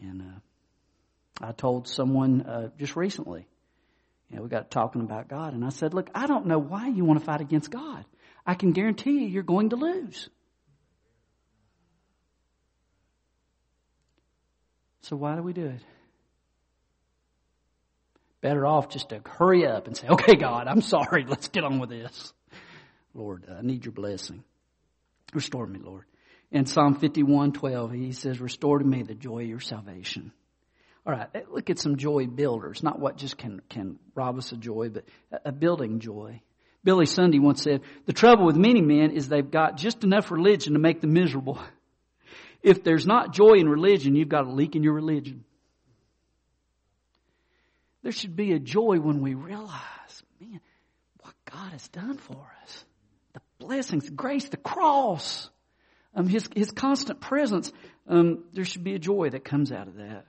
And 0.02 0.22
uh, 0.22 1.46
I 1.48 1.52
told 1.52 1.88
someone 1.88 2.42
uh, 2.42 2.70
just 2.80 2.96
recently 2.96 3.46
you 4.32 4.38
know, 4.38 4.44
we 4.44 4.50
got 4.50 4.72
talking 4.72 5.02
about 5.02 5.28
God, 5.28 5.54
and 5.54 5.66
I 5.66 5.70
said, 5.70 5.94
Look, 5.94 6.10
I 6.16 6.26
don't 6.26 6.46
know 6.46 6.58
why 6.58 6.88
you 6.88 7.04
want 7.04 7.20
to 7.20 7.26
fight 7.26 7.42
against 7.42 7.70
God. 7.70 8.06
I 8.46 8.56
can 8.56 8.72
guarantee 8.72 9.12
you, 9.12 9.28
you're 9.28 9.44
going 9.44 9.72
to 9.72 9.76
lose. 9.76 10.30
So 15.02 15.16
why 15.16 15.36
do 15.36 15.42
we 15.42 15.54
do 15.54 15.66
it? 15.66 15.82
Better 18.42 18.66
off 18.66 18.90
just 18.90 19.10
to 19.10 19.22
hurry 19.26 19.68
up 19.68 19.88
and 19.88 19.96
say, 19.96 20.08
okay, 20.08 20.36
God, 20.36 20.68
I'm 20.68 20.82
sorry. 20.82 21.26
Let's 21.28 21.48
get 21.48 21.64
on 21.64 21.80
with 21.80 21.90
this. 21.90 22.34
Lord, 23.14 23.46
I 23.50 23.62
need 23.62 23.86
your 23.86 23.92
blessing. 23.92 24.44
Restore 25.34 25.68
me, 25.68 25.80
Lord. 25.80 26.06
In 26.52 26.66
Psalm 26.66 26.96
51, 26.96 27.54
12, 27.54 27.92
he 27.92 28.12
says, 28.12 28.42
restore 28.42 28.80
to 28.80 28.86
me 28.86 29.04
the 29.04 29.16
joy 29.16 29.44
of 29.44 29.48
your 29.48 29.60
salvation. 29.60 30.32
All 31.06 31.14
right, 31.14 31.28
eh, 31.34 31.42
look 31.50 31.70
at 31.70 31.80
some 31.80 31.98
joy 31.98 32.28
builders, 32.28 32.84
not 32.84 33.00
what 33.00 33.18
just 33.18 33.38
can, 33.38 33.62
can 33.70 33.98
rob 34.16 34.38
us 34.38 34.52
of 34.52 34.60
joy, 34.60 34.90
but 34.90 35.06
a 35.46 35.52
building 35.52 36.00
joy. 36.00 36.42
Billy 36.84 37.06
Sunday 37.06 37.40
once 37.40 37.62
said, 37.64 37.82
the 38.06 38.14
trouble 38.14 38.46
with 38.46 38.56
many 38.56 38.82
men 38.82 39.12
is 39.12 39.28
they've 39.28 39.50
got 39.50 39.78
just 39.78 40.04
enough 40.04 40.32
religion 40.32 40.74
to 40.74 40.80
make 40.80 41.02
them 41.02 41.14
miserable. 41.14 41.60
If 42.64 42.84
there's 42.84 43.08
not 43.08 43.34
joy 43.34 43.54
in 43.54 43.68
religion, 43.68 44.16
you've 44.16 44.30
got 44.30 44.46
a 44.46 44.52
leak 44.52 44.76
in 44.76 44.84
your 44.84 44.94
religion. 44.94 45.44
There 48.04 48.12
should 48.12 48.36
be 48.36 48.54
a 48.54 48.60
joy 48.60 49.00
when 49.00 49.22
we 49.22 49.34
realize, 49.34 50.24
man, 50.40 50.60
what 51.22 51.34
God 51.46 51.72
has 51.72 51.88
done 51.90 52.18
for 52.18 52.52
us. 52.64 52.86
The 53.34 53.42
blessings, 53.60 54.10
grace, 54.10 54.50
the 54.50 54.58
cross, 54.58 55.50
um, 56.16 56.28
His, 56.28 56.50
His 56.56 56.72
constant 56.72 57.22
presence. 57.22 57.72
Um, 58.08 58.44
there 58.54 58.66
should 58.66 58.84
be 58.84 58.96
a 58.96 59.00
joy 59.00 59.30
that 59.30 59.44
comes 59.44 59.72
out 59.72 59.88
of 59.88 59.98
that. 59.98 60.26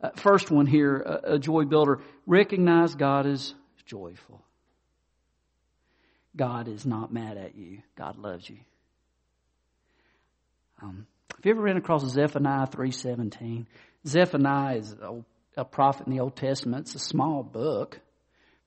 Uh, 0.00 0.10
first 0.16 0.50
one 0.50 0.66
here, 0.66 0.96
a, 0.98 1.34
a 1.34 1.38
joy 1.38 1.64
builder. 1.64 2.00
Recognize 2.26 2.94
God 2.94 3.26
is 3.26 3.54
joyful. 3.86 4.42
God 6.36 6.68
is 6.68 6.84
not 6.84 7.12
mad 7.12 7.36
at 7.36 7.54
you. 7.56 7.82
God 7.96 8.18
loves 8.18 8.48
you. 8.48 8.58
Um, 10.82 11.06
have 11.30 11.44
you 11.44 11.50
ever 11.52 11.62
ran 11.62 11.76
across 11.76 12.06
Zephaniah 12.06 12.66
3.17? 12.66 13.66
Zephaniah 14.06 14.76
is 14.76 14.94
a, 15.56 15.64
prophet 15.64 16.06
in 16.06 16.12
the 16.12 16.20
Old 16.20 16.36
Testament. 16.36 16.86
It's 16.86 16.94
a 16.94 16.98
small 16.98 17.42
book. 17.42 18.00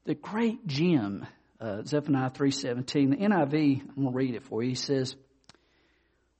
The 0.05 0.15
great 0.15 0.65
gem, 0.67 1.25
uh, 1.59 1.83
Zephaniah 1.83 2.31
3.17. 2.31 2.85
The 3.11 3.17
NIV, 3.17 3.81
I'm 3.81 4.03
going 4.03 4.11
to 4.11 4.17
read 4.17 4.35
it 4.35 4.43
for 4.43 4.63
you. 4.63 4.69
He 4.69 4.75
says, 4.75 5.15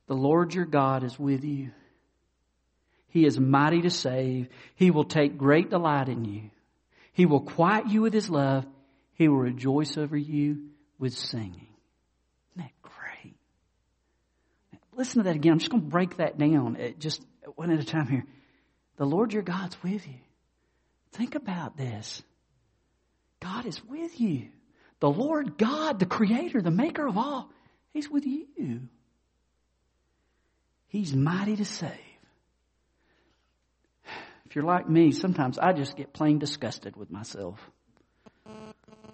The 0.08 0.16
Lord 0.16 0.54
your 0.54 0.66
God 0.66 1.04
is 1.04 1.20
with 1.20 1.44
you 1.44 1.72
he 3.10 3.26
is 3.26 3.40
mighty 3.40 3.82
to 3.82 3.90
save. 3.90 4.48
He 4.76 4.92
will 4.92 5.04
take 5.06 5.38
great 5.40 5.72
delight 5.72 6.10
in 6.10 6.24
you. 6.26 6.52
He 7.14 7.26
will 7.26 7.42
quiet 7.42 7.88
you 7.88 8.02
with 8.02 8.14
His 8.14 8.30
love. 8.30 8.66
He 9.14 9.28
will 9.28 9.40
rejoice 9.40 9.98
over 9.98 10.16
you 10.16 10.68
with 11.00 11.14
singing. 11.14 11.68
Isn't 12.52 12.58
that 12.58 12.72
great? 12.82 13.36
Listen 14.98 15.20
to 15.20 15.30
that 15.30 15.36
again. 15.36 15.54
I'm 15.54 15.60
just 15.60 15.72
going 15.72 15.84
to 15.84 15.90
break 15.90 16.18
that 16.18 16.38
down 16.40 16.78
just 16.98 17.22
one 17.56 17.72
at 17.72 17.80
a 17.80 17.86
time 17.86 18.08
here. 18.08 18.26
The 18.98 19.06
Lord 19.06 19.32
your 19.32 19.44
God's 19.44 19.82
with 19.84 20.08
you. 20.08 20.16
Think 21.14 21.36
about 21.36 21.78
this. 21.78 22.24
God 23.40 23.68
is 23.68 23.84
with 23.86 24.20
you. 24.20 24.50
The 25.00 25.10
Lord 25.10 25.58
God, 25.58 26.00
the 26.00 26.08
creator, 26.08 26.62
the 26.62 26.72
maker 26.72 27.06
of 27.06 27.18
all, 27.18 27.50
He's 27.94 28.10
with 28.10 28.26
you. 28.26 28.90
He's 30.88 31.14
mighty 31.14 31.56
to 31.58 31.66
save. 31.66 31.92
If 34.48 34.56
you're 34.56 34.66
like 34.66 34.90
me, 34.90 35.12
sometimes 35.12 35.60
I 35.60 35.74
just 35.74 35.96
get 35.96 36.14
plain 36.14 36.40
disgusted 36.40 36.96
with 36.96 37.12
myself. 37.12 37.60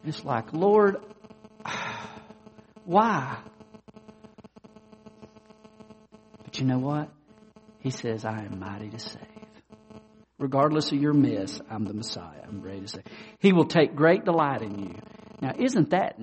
It's 0.06 0.24
like, 0.24 0.54
Lord, 0.54 0.98
why? 2.86 3.40
But 6.54 6.60
you 6.60 6.68
know 6.68 6.78
what? 6.78 7.10
He 7.80 7.90
says, 7.90 8.26
I 8.26 8.44
am 8.44 8.60
mighty 8.60 8.88
to 8.90 9.00
save. 9.00 9.24
Regardless 10.38 10.92
of 10.92 11.02
your 11.02 11.14
mess, 11.14 11.60
I'm 11.68 11.84
the 11.84 11.96
Messiah. 11.96 12.44
I'm 12.48 12.62
ready 12.62 12.82
to 12.82 12.88
save. 12.88 13.04
He 13.40 13.54
will 13.54 13.66
take 13.66 13.96
great 13.96 14.24
delight 14.24 14.62
in 14.62 14.78
you. 14.78 14.96
Now, 15.42 15.54
isn't 15.58 15.90
that, 15.90 16.20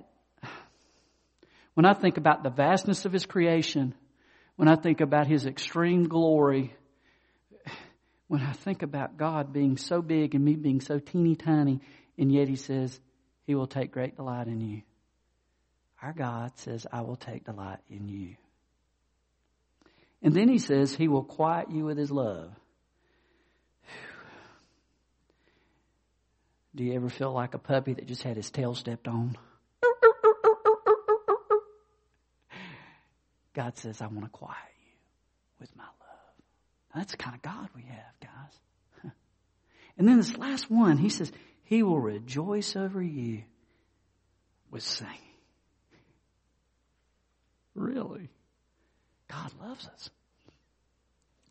when 1.74 1.84
I 1.84 1.94
think 1.94 2.16
about 2.16 2.44
the 2.44 2.50
vastness 2.50 3.06
of 3.06 3.12
His 3.12 3.26
creation, 3.26 3.92
when 4.54 4.68
I 4.68 4.76
think 4.76 5.00
about 5.00 5.26
His 5.26 5.46
extreme 5.46 6.06
glory, 6.06 6.76
when 8.28 8.40
I 8.40 8.52
think 8.52 8.82
about 8.82 9.16
God 9.16 9.52
being 9.52 9.78
so 9.78 10.00
big 10.00 10.36
and 10.36 10.44
me 10.44 10.54
being 10.54 10.80
so 10.80 11.00
teeny 11.00 11.34
tiny, 11.34 11.80
and 12.16 12.30
yet 12.30 12.46
He 12.46 12.54
says, 12.54 13.00
He 13.48 13.56
will 13.56 13.66
take 13.66 13.90
great 13.90 14.14
delight 14.14 14.46
in 14.46 14.60
you. 14.60 14.82
Our 16.00 16.12
God 16.12 16.56
says, 16.60 16.86
I 16.92 17.00
will 17.00 17.16
take 17.16 17.46
delight 17.46 17.80
in 17.88 18.08
you. 18.08 18.36
And 20.22 20.34
then 20.34 20.48
He 20.48 20.58
says, 20.58 20.94
He 20.94 21.08
will 21.08 21.24
quiet 21.24 21.70
you 21.70 21.84
with 21.84 21.98
His 21.98 22.10
love. 22.10 22.50
Do 26.74 26.84
you 26.84 26.94
ever 26.94 27.08
feel 27.08 27.32
like 27.32 27.54
a 27.54 27.58
puppy 27.58 27.94
that 27.94 28.06
just 28.06 28.22
had 28.22 28.36
his 28.36 28.50
tail 28.50 28.74
stepped 28.74 29.08
on? 29.08 29.36
God 33.54 33.76
says, 33.76 34.00
I 34.00 34.06
want 34.06 34.22
to 34.22 34.28
quiet 34.30 34.56
you 34.80 34.92
with 35.58 35.74
my 35.76 35.82
love. 35.82 35.92
That's 36.94 37.10
the 37.10 37.16
kind 37.16 37.34
of 37.34 37.42
God 37.42 37.68
we 37.74 37.82
have, 37.82 38.20
guys. 38.20 39.12
And 39.98 40.08
then 40.08 40.16
this 40.16 40.38
last 40.38 40.70
one, 40.70 40.96
he 40.96 41.10
says, 41.10 41.30
He 41.64 41.82
will 41.82 42.00
rejoice 42.00 42.76
over 42.76 43.02
you 43.02 43.42
with 44.70 44.82
singing. 44.82 45.18
Really? 47.74 48.30
God 49.30 49.52
loves 49.60 49.86
us. 49.86 50.10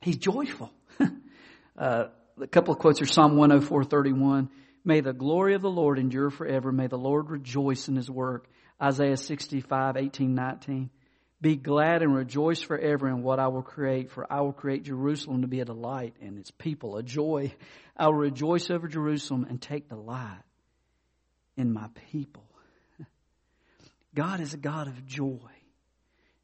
He's 0.02 0.18
joyful. 0.18 0.72
uh, 1.78 2.06
a 2.42 2.48
couple 2.48 2.74
of 2.74 2.80
quotes 2.80 3.02
are 3.02 3.06
Psalm 3.06 3.38
104, 3.38 3.84
31. 3.86 4.50
May 4.84 5.02
the 5.02 5.14
glory 5.14 5.56
of 5.56 5.62
the 5.62 5.70
Lord 5.70 6.00
endure 6.00 6.30
forever. 6.30 6.72
May 6.72 6.88
the 6.88 6.98
Lord 6.98 7.30
rejoice 7.30 7.88
in 7.88 7.96
his 7.96 8.10
work. 8.10 8.48
Isaiah 8.82 9.18
65, 9.18 9.98
18, 9.98 10.36
19. 10.36 10.90
Be 11.42 11.56
glad 11.56 12.02
and 12.02 12.14
rejoice 12.14 12.62
forever 12.62 13.08
in 13.08 13.24
what 13.24 13.40
I 13.40 13.48
will 13.48 13.62
create, 13.62 14.12
for 14.12 14.32
I 14.32 14.42
will 14.42 14.52
create 14.52 14.84
Jerusalem 14.84 15.42
to 15.42 15.48
be 15.48 15.62
a 15.62 15.66
delight 15.66 16.16
and 16.22 16.38
its 16.38 16.52
people 16.52 16.98
a 16.98 17.04
joy. 17.04 17.54
I 17.96 18.08
will 18.08 18.16
rejoice 18.16 18.70
over 18.70 18.88
Jerusalem 18.88 19.46
and 19.50 19.62
take 19.62 19.88
delight 19.88 20.42
in 21.56 21.72
my 21.72 21.88
people. 22.12 22.44
God 24.16 24.42
is 24.42 24.54
a 24.54 24.58
God 24.58 24.88
of 24.88 25.06
joy. 25.06 25.40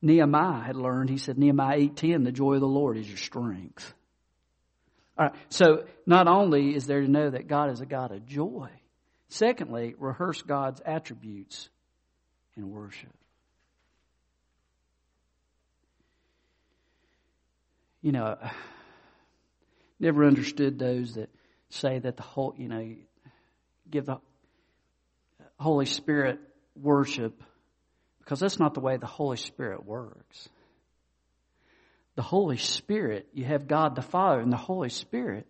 Nehemiah 0.06 0.62
had 0.62 0.76
learned, 0.76 1.10
he 1.10 1.18
said, 1.18 1.38
Nehemiah 1.38 1.80
8.10, 1.80 2.24
the 2.24 2.32
joy 2.32 2.54
of 2.54 2.62
the 2.62 2.68
Lord 2.68 2.98
is 2.98 3.08
your 3.08 3.18
strength. 3.18 3.94
All 5.18 5.28
right, 5.28 5.36
so 5.50 5.86
not 6.06 6.28
only 6.28 6.76
is 6.76 6.86
there 6.86 7.02
to 7.02 7.08
know 7.08 7.30
that 7.30 7.48
God 7.48 7.72
is 7.72 7.82
a 7.82 7.86
God 7.86 8.12
of 8.12 8.26
joy, 8.26 8.70
secondly, 9.30 9.96
rehearse 9.98 10.42
God's 10.42 10.82
attributes 10.86 11.70
in 12.56 12.70
worship. 12.70 13.12
you 18.06 18.12
know, 18.12 18.38
never 20.00 20.26
understood 20.26 20.78
those 20.78 21.16
that 21.16 21.30
say 21.70 21.98
that 21.98 22.16
the 22.18 22.24
whole, 22.24 22.54
you 22.56 22.68
know, 22.68 22.96
give 23.90 24.06
the 24.06 24.20
Holy 25.60 25.88
Spirit 25.88 26.40
worship 26.80 27.42
because 28.26 28.42
that's 28.42 28.60
not 28.60 28.74
the 28.74 28.82
way 28.82 28.98
the 28.98 29.06
Holy 29.06 29.38
Spirit 29.38 29.86
works. 29.86 30.50
The 32.16 32.24
Holy 32.24 32.58
Spirit, 32.58 33.28
you 33.34 33.46
have 33.46 33.68
God 33.68 33.96
the 33.96 34.02
Father 34.02 34.42
and 34.42 34.52
the 34.52 34.58
Holy 34.58 34.90
Spirit. 34.90 35.46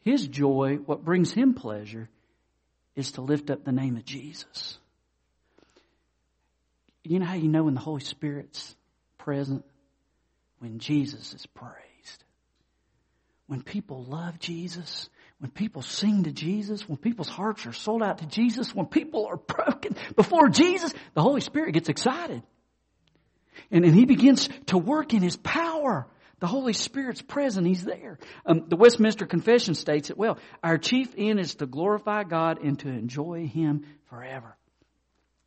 His 0.00 0.26
joy, 0.26 0.76
what 0.76 1.04
brings 1.04 1.32
Him 1.32 1.54
pleasure, 1.54 2.08
is 2.96 3.12
to 3.12 3.20
lift 3.20 3.50
up 3.50 3.64
the 3.64 3.72
name 3.72 3.96
of 3.96 4.04
Jesus. 4.04 4.78
You 7.04 7.18
know 7.18 7.26
how 7.26 7.34
you 7.34 7.48
know 7.48 7.64
when 7.64 7.74
the 7.74 7.80
Holy 7.80 8.02
Spirit's 8.02 8.74
present? 9.18 9.64
when 10.60 10.78
Jesus 10.78 11.34
is 11.34 11.46
praised. 11.46 12.24
When 13.46 13.62
people 13.62 14.04
love 14.04 14.38
Jesus, 14.38 15.10
when 15.40 15.50
people 15.50 15.80
sing 15.80 16.24
to 16.24 16.32
Jesus, 16.32 16.86
when 16.86 16.98
people's 16.98 17.28
hearts 17.28 17.64
are 17.64 17.72
sold 17.72 18.02
out 18.02 18.18
to 18.18 18.26
Jesus, 18.26 18.74
when 18.74 18.86
people 18.86 19.26
are 19.26 19.36
broken 19.56 19.96
before 20.14 20.48
Jesus, 20.48 20.92
the 21.14 21.22
Holy 21.22 21.40
Spirit 21.40 21.72
gets 21.72 21.88
excited. 21.88 22.42
And, 23.70 23.84
and 23.84 23.94
He 23.94 24.04
begins 24.04 24.48
to 24.66 24.76
work 24.76 25.14
in 25.14 25.22
His 25.22 25.36
power. 25.38 26.06
The 26.40 26.46
Holy 26.46 26.74
Spirit's 26.74 27.22
present. 27.22 27.66
He's 27.66 27.82
there. 27.82 28.18
Um, 28.44 28.64
the 28.68 28.76
Westminster 28.76 29.26
Confession 29.26 29.74
states 29.74 30.10
it 30.10 30.18
well. 30.18 30.38
Our 30.62 30.76
chief 30.76 31.14
end 31.16 31.40
is 31.40 31.54
to 31.56 31.66
glorify 31.66 32.24
God 32.24 32.62
and 32.62 32.78
to 32.80 32.88
enjoy 32.88 33.46
Him 33.46 33.86
forever. 34.10 34.56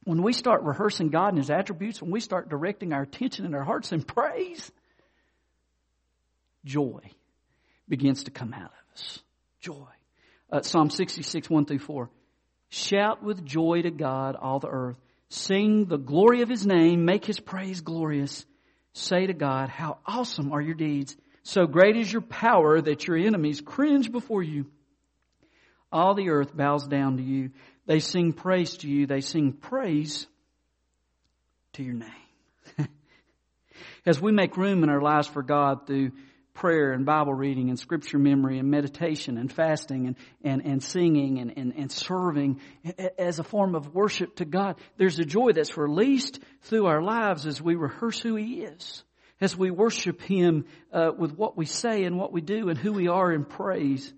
When 0.06 0.24
we 0.24 0.34
start 0.34 0.64
rehearsing 0.64 1.10
God 1.10 1.30
and 1.30 1.38
His 1.38 1.52
attributes, 1.52 2.02
when 2.02 2.12
we 2.12 2.20
start 2.20 2.50
directing 2.50 2.94
our 2.94 3.04
attention 3.04 3.46
and 3.46 3.54
our 3.54 3.64
hearts 3.64 3.92
in 3.92 4.02
praise, 4.02 4.72
joy 6.66 7.02
begins 7.88 8.24
to 8.24 8.32
come 8.32 8.54
out 8.54 8.72
of 8.72 8.94
us. 8.96 9.20
Joy. 9.64 9.88
Uh, 10.52 10.62
Psalm 10.62 10.90
66, 10.90 11.50
1 11.50 11.66
through 11.66 11.80
4. 11.80 12.10
Shout 12.70 13.24
with 13.24 13.46
joy 13.46 13.82
to 13.84 13.92
God, 13.92 14.36
all 14.36 14.60
the 14.60 14.68
earth. 14.68 14.98
Sing 15.30 15.86
the 15.86 15.98
glory 15.98 16.42
of 16.42 16.50
his 16.50 16.66
name. 16.68 17.06
Make 17.06 17.24
his 17.24 17.40
praise 17.40 17.80
glorious. 17.80 18.46
Say 18.92 19.26
to 19.26 19.34
God, 19.34 19.70
how 19.70 20.00
awesome 20.06 20.52
are 20.52 20.62
your 20.62 20.76
deeds. 20.76 21.16
So 21.44 21.66
great 21.66 21.96
is 21.96 22.12
your 22.12 22.22
power 22.22 22.82
that 22.82 23.08
your 23.08 23.16
enemies 23.16 23.62
cringe 23.62 24.12
before 24.12 24.44
you. 24.44 24.66
All 25.92 26.14
the 26.14 26.30
earth 26.30 26.56
bows 26.56 26.86
down 26.86 27.18
to 27.18 27.24
you. 27.24 27.52
They 27.86 28.00
sing 28.00 28.34
praise 28.34 28.78
to 28.78 28.90
you. 28.90 29.08
They 29.08 29.22
sing 29.22 29.54
praise 29.54 30.28
to 31.74 31.84
your 31.84 31.96
name. 31.96 32.88
As 34.06 34.22
we 34.22 34.34
make 34.34 34.58
room 34.58 34.84
in 34.84 34.90
our 34.90 35.02
lives 35.02 35.28
for 35.28 35.42
God 35.42 35.88
through 35.88 36.12
prayer 36.54 36.92
and 36.92 37.06
Bible 37.06 37.34
reading 37.34 37.70
and 37.70 37.80
scripture 37.80 38.20
memory 38.20 38.60
and 38.60 38.70
meditation 38.70 39.38
and 39.38 39.52
fasting 39.52 40.08
and, 40.08 40.16
and, 40.44 40.66
and 40.66 40.84
singing 40.84 41.40
and, 41.40 41.58
and, 41.58 41.74
and 41.76 41.92
serving 41.92 42.60
as 43.18 43.40
a 43.40 43.44
form 43.44 43.76
of 43.76 43.94
worship 43.94 44.36
to 44.38 44.46
God. 44.46 44.78
There's 44.98 45.20
a 45.20 45.26
joy 45.26 45.52
that's 45.54 45.78
released 45.78 46.40
through 46.62 46.86
our 46.86 47.02
lives 47.02 47.46
as 47.46 47.62
we 47.62 47.76
rehearse 47.76 48.20
who 48.20 48.36
He 48.36 48.62
is, 48.62 49.04
as 49.42 49.58
we 49.58 49.72
worship 49.72 50.22
Him 50.22 50.66
uh, 50.92 51.12
with 51.18 51.34
what 51.36 51.58
we 51.58 51.66
say 51.66 52.04
and 52.04 52.18
what 52.18 52.32
we 52.32 52.42
do 52.42 52.70
and 52.70 52.78
who 52.78 52.94
we 52.94 53.08
are 53.08 53.32
in 53.32 53.46
praise. 53.46 54.14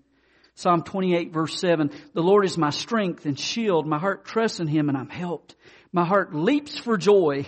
Psalm 0.54 0.82
28 0.82 1.32
verse 1.32 1.58
7, 1.58 1.90
the 2.14 2.22
Lord 2.22 2.44
is 2.44 2.56
my 2.56 2.70
strength 2.70 3.26
and 3.26 3.38
shield. 3.38 3.86
My 3.86 3.98
heart 3.98 4.24
trusts 4.24 4.60
in 4.60 4.68
Him 4.68 4.88
and 4.88 4.96
I'm 4.96 5.10
helped. 5.10 5.54
My 5.92 6.04
heart 6.04 6.34
leaps 6.34 6.78
for 6.78 6.96
joy 6.96 7.46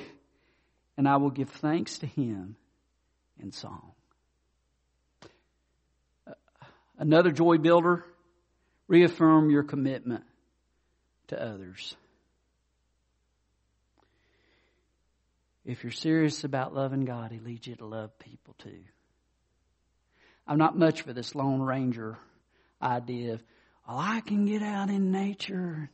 and 0.97 1.09
I 1.09 1.17
will 1.19 1.31
give 1.31 1.51
thanks 1.51 1.99
to 1.99 2.07
Him 2.07 2.57
in 3.39 3.53
song. 3.53 3.93
Another 6.99 7.31
joy 7.31 7.59
builder, 7.59 8.05
reaffirm 8.89 9.51
your 9.51 9.63
commitment 9.63 10.25
to 11.29 11.41
others. 11.41 11.97
If 15.65 15.85
you're 15.85 15.93
serious 15.93 16.45
about 16.45 16.75
loving 16.75 17.05
God, 17.05 17.31
He 17.31 17.39
leads 17.39 17.67
you 17.67 17.77
to 17.77 17.87
love 17.87 18.19
people 18.19 18.55
too. 18.59 18.81
I'm 20.47 20.59
not 20.59 20.77
much 20.77 21.03
for 21.03 21.13
this 21.13 21.35
Lone 21.35 21.61
Ranger 21.61 22.19
idea 22.83 23.35
of, 23.35 23.43
well, 23.87 23.99
I 23.99 24.21
can 24.21 24.47
get 24.47 24.63
out 24.63 24.89
in 24.89 25.13
nature. 25.13 25.91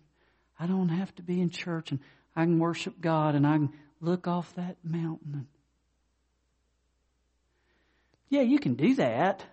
I 0.58 0.66
don't 0.66 0.88
have 0.88 1.14
to 1.16 1.22
be 1.22 1.40
in 1.40 1.50
church 1.50 1.90
and 1.90 2.00
I 2.36 2.44
can 2.44 2.58
worship 2.58 3.00
God 3.00 3.34
and 3.34 3.46
I 3.46 3.56
can 3.56 3.72
look 4.00 4.28
off 4.28 4.54
that 4.54 4.76
mountain. 4.84 5.48
Yeah, 8.28 8.42
you 8.42 8.58
can 8.58 8.74
do 8.74 8.94
that. 8.94 9.44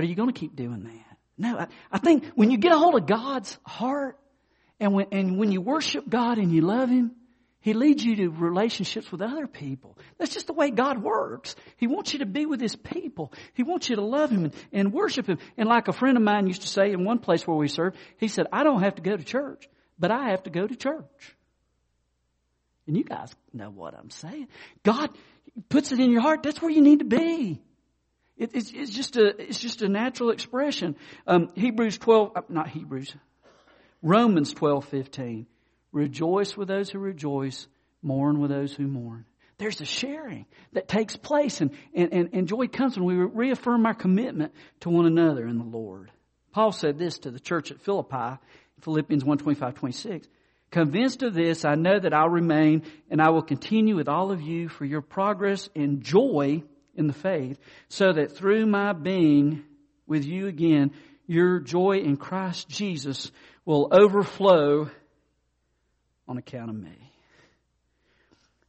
But 0.00 0.06
are 0.06 0.08
you 0.08 0.14
going 0.14 0.32
to 0.32 0.40
keep 0.40 0.56
doing 0.56 0.84
that? 0.84 1.18
No, 1.36 1.58
I, 1.58 1.66
I 1.92 1.98
think 1.98 2.24
when 2.34 2.50
you 2.50 2.56
get 2.56 2.72
a 2.72 2.78
hold 2.78 2.94
of 2.94 3.04
God's 3.04 3.58
heart 3.66 4.18
and 4.80 4.94
when, 4.94 5.08
and 5.12 5.36
when 5.36 5.52
you 5.52 5.60
worship 5.60 6.08
God 6.08 6.38
and 6.38 6.50
you 6.50 6.62
love 6.62 6.88
Him, 6.88 7.10
He 7.60 7.74
leads 7.74 8.02
you 8.02 8.16
to 8.16 8.30
relationships 8.30 9.12
with 9.12 9.20
other 9.20 9.46
people. 9.46 9.98
That's 10.16 10.32
just 10.32 10.46
the 10.46 10.54
way 10.54 10.70
God 10.70 11.02
works. 11.02 11.54
He 11.76 11.86
wants 11.86 12.14
you 12.14 12.20
to 12.20 12.24
be 12.24 12.46
with 12.46 12.62
His 12.62 12.74
people. 12.76 13.30
He 13.52 13.62
wants 13.62 13.90
you 13.90 13.96
to 13.96 14.02
love 14.02 14.30
Him 14.30 14.44
and, 14.44 14.54
and 14.72 14.90
worship 14.90 15.26
Him. 15.26 15.36
And 15.58 15.68
like 15.68 15.88
a 15.88 15.92
friend 15.92 16.16
of 16.16 16.22
mine 16.22 16.46
used 16.46 16.62
to 16.62 16.68
say 16.68 16.92
in 16.92 17.04
one 17.04 17.18
place 17.18 17.46
where 17.46 17.58
we 17.58 17.68
served, 17.68 17.98
he 18.16 18.28
said, 18.28 18.46
I 18.50 18.64
don't 18.64 18.80
have 18.80 18.94
to 18.94 19.02
go 19.02 19.18
to 19.18 19.22
church, 19.22 19.68
but 19.98 20.10
I 20.10 20.30
have 20.30 20.44
to 20.44 20.50
go 20.50 20.66
to 20.66 20.76
church. 20.76 21.36
And 22.86 22.96
you 22.96 23.04
guys 23.04 23.34
know 23.52 23.68
what 23.68 23.92
I'm 23.92 24.08
saying. 24.08 24.48
God 24.82 25.10
puts 25.68 25.92
it 25.92 26.00
in 26.00 26.10
your 26.10 26.22
heart. 26.22 26.42
That's 26.42 26.62
where 26.62 26.70
you 26.70 26.80
need 26.80 27.00
to 27.00 27.04
be. 27.04 27.60
It, 28.40 28.52
it's, 28.54 28.72
it's, 28.74 28.90
just 28.90 29.16
a, 29.16 29.38
it's 29.38 29.60
just 29.60 29.82
a 29.82 29.88
natural 29.88 30.30
expression. 30.30 30.96
Um, 31.26 31.50
Hebrews 31.54 31.98
12, 31.98 32.32
uh, 32.34 32.40
not 32.48 32.68
Hebrews, 32.68 33.14
Romans 34.02 34.54
12, 34.54 34.86
15. 34.86 35.46
Rejoice 35.92 36.56
with 36.56 36.66
those 36.68 36.88
who 36.88 37.00
rejoice, 37.00 37.66
mourn 38.02 38.40
with 38.40 38.50
those 38.50 38.72
who 38.72 38.86
mourn. 38.86 39.26
There's 39.58 39.82
a 39.82 39.84
sharing 39.84 40.46
that 40.72 40.88
takes 40.88 41.16
place 41.16 41.60
and, 41.60 41.72
and, 41.94 42.14
and, 42.14 42.30
and 42.32 42.48
joy 42.48 42.66
comes 42.68 42.98
when 42.98 43.04
we 43.04 43.14
reaffirm 43.14 43.84
our 43.84 43.92
commitment 43.92 44.54
to 44.80 44.88
one 44.88 45.04
another 45.04 45.46
in 45.46 45.58
the 45.58 45.64
Lord. 45.64 46.10
Paul 46.52 46.72
said 46.72 46.98
this 46.98 47.18
to 47.20 47.30
the 47.30 47.40
church 47.40 47.70
at 47.70 47.82
Philippi, 47.82 48.38
Philippians 48.80 49.22
1, 49.22 49.36
25, 49.36 49.74
26. 49.74 50.28
Convinced 50.70 51.22
of 51.22 51.34
this, 51.34 51.66
I 51.66 51.74
know 51.74 51.98
that 51.98 52.14
I'll 52.14 52.30
remain 52.30 52.84
and 53.10 53.20
I 53.20 53.28
will 53.28 53.42
continue 53.42 53.96
with 53.96 54.08
all 54.08 54.32
of 54.32 54.40
you 54.40 54.70
for 54.70 54.86
your 54.86 55.02
progress 55.02 55.68
and 55.76 56.00
joy 56.00 56.62
in 57.00 57.06
the 57.06 57.12
faith, 57.12 57.58
so 57.88 58.12
that 58.12 58.36
through 58.36 58.66
my 58.66 58.92
being 58.92 59.64
with 60.06 60.24
you 60.24 60.46
again, 60.46 60.92
your 61.26 61.58
joy 61.58 61.98
in 61.98 62.16
Christ 62.16 62.68
Jesus 62.68 63.32
will 63.64 63.88
overflow 63.90 64.90
on 66.28 66.36
account 66.36 66.70
of 66.70 66.76
me. 66.76 67.12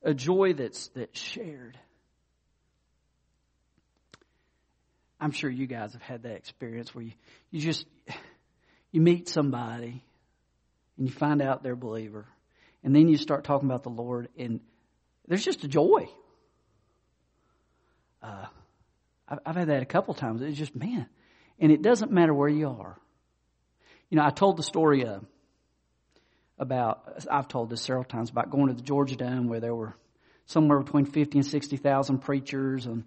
A 0.04 0.14
joy 0.14 0.54
that's, 0.54 0.88
that's 0.96 1.20
shared. 1.20 1.78
I'm 5.20 5.32
sure 5.32 5.50
you 5.50 5.68
guys 5.68 5.94
have 5.94 6.02
had 6.02 6.24
that 6.24 6.36
experience 6.36 6.96
where 6.96 7.04
you, 7.04 7.12
you 7.52 7.60
just, 7.60 7.86
you 8.92 9.02
meet 9.02 9.28
somebody 9.28 10.04
and 10.98 11.08
you 11.08 11.14
find 11.14 11.42
out 11.42 11.62
they're 11.62 11.74
a 11.74 11.78
believer 11.78 12.26
and 12.84 12.96
then 12.96 13.08
you 13.10 13.18
start 13.18 13.44
talking 13.44 13.70
about 13.70 13.84
the 13.84 13.90
Lord 13.90 14.30
and 14.38 14.62
there's 15.28 15.44
just 15.44 15.64
a 15.64 15.68
joy 15.68 16.08
uh, 18.22 18.46
I've, 19.28 19.40
I've 19.46 19.56
had 19.56 19.68
that 19.70 19.82
a 19.82 19.86
couple 19.86 20.14
times. 20.14 20.42
It's 20.42 20.58
just, 20.58 20.76
man, 20.76 21.08
and 21.60 21.72
it 21.72 21.82
doesn't 21.82 22.12
matter 22.12 22.34
where 22.34 22.50
you 22.50 22.68
are. 22.70 22.98
You 24.10 24.18
know, 24.18 24.26
I 24.26 24.30
told 24.30 24.58
the 24.58 24.64
story 24.64 25.06
uh, 25.06 25.20
about, 26.60 27.26
I've 27.30 27.48
told 27.48 27.70
this 27.70 27.82
several 27.82 28.04
times, 28.04 28.30
about 28.30 28.50
going 28.50 28.68
to 28.68 28.74
the 28.74 28.82
Georgia 28.82 29.16
Dome 29.16 29.48
where 29.48 29.60
there 29.60 29.74
were 29.74 29.96
somewhere 30.46 30.80
between 30.80 31.06
50 31.06 31.40
and 31.40 31.48
60,000 31.48 32.20
preachers 32.20 32.86
and 32.86 33.06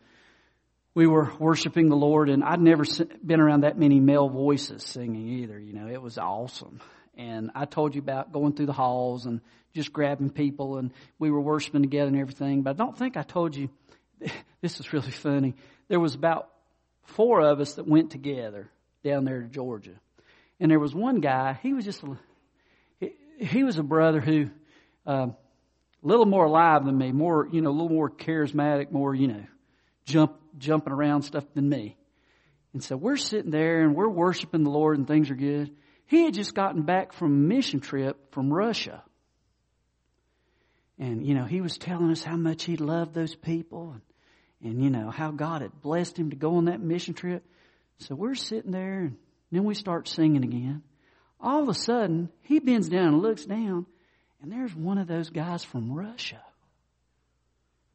we 0.94 1.06
were 1.06 1.30
worshiping 1.38 1.88
the 1.88 1.96
Lord 1.96 2.30
and 2.30 2.42
I'd 2.42 2.60
never 2.60 2.84
been 3.24 3.40
around 3.40 3.62
that 3.62 3.78
many 3.78 4.00
male 4.00 4.28
voices 4.28 4.82
singing 4.84 5.28
either. 5.40 5.58
You 5.58 5.74
know, 5.74 5.88
it 5.88 6.00
was 6.00 6.16
awesome. 6.16 6.80
and 7.16 7.50
I 7.54 7.64
told 7.64 7.94
you 7.94 8.00
about 8.00 8.32
going 8.32 8.54
through 8.54 8.66
the 8.66 8.72
halls 8.72 9.26
and 9.26 9.40
just 9.74 9.92
grabbing 9.92 10.30
people, 10.30 10.78
and 10.78 10.92
we 11.18 11.30
were 11.30 11.40
worshiping 11.40 11.82
together 11.82 12.08
and 12.08 12.18
everything. 12.18 12.62
But 12.62 12.70
I 12.70 12.72
don't 12.74 12.96
think 12.96 13.16
I 13.16 13.22
told 13.22 13.56
you. 13.56 13.68
This 14.60 14.80
is 14.80 14.94
really 14.94 15.10
funny. 15.10 15.56
There 15.88 16.00
was 16.00 16.14
about 16.14 16.48
four 17.02 17.42
of 17.42 17.60
us 17.60 17.74
that 17.74 17.86
went 17.86 18.10
together 18.10 18.70
down 19.02 19.26
there 19.26 19.42
to 19.42 19.46
Georgia, 19.46 20.00
and 20.58 20.70
there 20.70 20.80
was 20.80 20.94
one 20.94 21.20
guy. 21.20 21.58
He 21.62 21.74
was 21.74 21.84
just 21.84 22.02
a, 22.02 22.16
he, 22.98 23.12
he 23.38 23.64
was 23.64 23.78
a 23.78 23.82
brother 23.82 24.20
who. 24.20 24.48
Um, 25.06 25.36
a 26.04 26.06
little 26.06 26.26
more 26.26 26.44
alive 26.44 26.84
than 26.84 26.98
me, 26.98 27.12
more, 27.12 27.48
you 27.50 27.62
know, 27.62 27.70
a 27.70 27.72
little 27.72 27.88
more 27.88 28.10
charismatic, 28.10 28.92
more, 28.92 29.14
you 29.14 29.26
know, 29.26 29.44
jump, 30.04 30.36
jumping 30.58 30.92
around 30.92 31.22
stuff 31.22 31.44
than 31.54 31.68
me. 31.68 31.96
And 32.74 32.82
so 32.82 32.96
we're 32.96 33.16
sitting 33.16 33.50
there 33.50 33.82
and 33.82 33.94
we're 33.94 34.08
worshiping 34.08 34.64
the 34.64 34.70
Lord 34.70 34.98
and 34.98 35.06
things 35.06 35.30
are 35.30 35.36
good. 35.36 35.70
He 36.06 36.24
had 36.24 36.34
just 36.34 36.54
gotten 36.54 36.82
back 36.82 37.12
from 37.12 37.32
a 37.32 37.54
mission 37.54 37.80
trip 37.80 38.32
from 38.32 38.52
Russia. 38.52 39.02
And, 40.98 41.26
you 41.26 41.34
know, 41.34 41.44
he 41.44 41.60
was 41.60 41.78
telling 41.78 42.10
us 42.10 42.22
how 42.22 42.36
much 42.36 42.64
he 42.64 42.76
loved 42.76 43.14
those 43.14 43.34
people 43.34 43.92
and, 43.92 44.02
and, 44.64 44.82
you 44.82 44.90
know, 44.90 45.10
how 45.10 45.30
God 45.30 45.62
had 45.62 45.82
blessed 45.82 46.18
him 46.18 46.30
to 46.30 46.36
go 46.36 46.56
on 46.56 46.64
that 46.64 46.80
mission 46.80 47.14
trip. 47.14 47.44
So 47.98 48.14
we're 48.14 48.34
sitting 48.34 48.72
there 48.72 49.00
and 49.00 49.16
then 49.52 49.64
we 49.64 49.74
start 49.74 50.08
singing 50.08 50.42
again. 50.42 50.82
All 51.40 51.62
of 51.62 51.68
a 51.68 51.74
sudden, 51.74 52.30
he 52.42 52.58
bends 52.58 52.88
down 52.88 53.08
and 53.08 53.22
looks 53.22 53.44
down 53.44 53.86
and 54.42 54.50
there's 54.50 54.74
one 54.74 54.98
of 54.98 55.06
those 55.06 55.30
guys 55.30 55.64
from 55.64 55.92
Russia. 55.92 56.40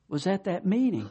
Was 0.08 0.26
at 0.26 0.46
that 0.46 0.66
meeting. 0.66 1.10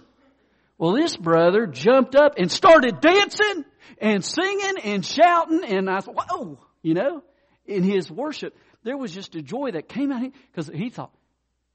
Well, 0.78 0.92
this 0.92 1.16
brother 1.16 1.66
jumped 1.66 2.14
up 2.14 2.34
and 2.38 2.50
started 2.50 3.00
dancing 3.00 3.64
and 4.00 4.24
singing 4.24 4.78
and 4.82 5.04
shouting 5.04 5.64
and 5.64 5.90
I 5.90 5.98
thought, 5.98 6.16
whoa, 6.30 6.58
you 6.82 6.94
know, 6.94 7.22
in 7.66 7.82
his 7.82 8.10
worship, 8.10 8.56
there 8.84 8.96
was 8.96 9.12
just 9.12 9.34
a 9.34 9.42
joy 9.42 9.72
that 9.72 9.88
came 9.88 10.12
out 10.12 10.18
of 10.18 10.22
him 10.24 10.32
because 10.50 10.70
he 10.72 10.88
thought, 10.88 11.12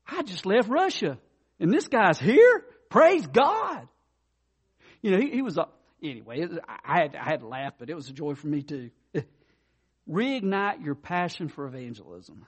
I 0.07 0.23
just 0.23 0.45
left 0.45 0.69
Russia 0.69 1.17
and 1.59 1.71
this 1.71 1.87
guy's 1.87 2.19
here. 2.19 2.65
Praise 2.93 3.25
God. 3.25 3.87
You 5.01 5.11
know, 5.11 5.17
he, 5.17 5.31
he 5.31 5.41
was, 5.41 5.57
anyway, 6.03 6.47
I 6.67 6.99
had, 6.99 7.15
I 7.15 7.23
had 7.23 7.39
to 7.39 7.47
laugh, 7.47 7.73
but 7.79 7.89
it 7.89 7.95
was 7.95 8.07
a 8.07 8.13
joy 8.13 8.35
for 8.35 8.45
me 8.45 8.61
too. 8.61 8.91
Reignite 10.07 10.85
your 10.85 10.93
passion 10.93 11.49
for 11.49 11.65
evangelism 11.65 12.45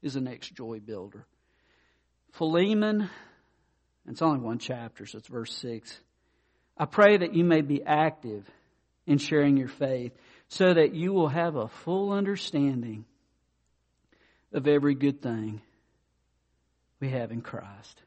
is 0.00 0.14
the 0.14 0.22
next 0.22 0.54
joy 0.54 0.80
builder. 0.80 1.26
Philemon, 2.32 3.10
it's 4.08 4.22
only 4.22 4.40
one 4.40 4.58
chapter, 4.58 5.04
so 5.04 5.18
it's 5.18 5.28
verse 5.28 5.54
6. 5.56 6.00
I 6.78 6.86
pray 6.86 7.18
that 7.18 7.34
you 7.34 7.44
may 7.44 7.60
be 7.60 7.82
active 7.84 8.50
in 9.06 9.18
sharing 9.18 9.58
your 9.58 9.68
faith 9.68 10.12
so 10.48 10.72
that 10.72 10.94
you 10.94 11.12
will 11.12 11.28
have 11.28 11.56
a 11.56 11.68
full 11.68 12.12
understanding 12.12 13.04
of 14.50 14.66
every 14.66 14.94
good 14.94 15.20
thing 15.20 15.60
we 17.00 17.10
have 17.10 17.32
in 17.32 17.42
Christ. 17.42 18.00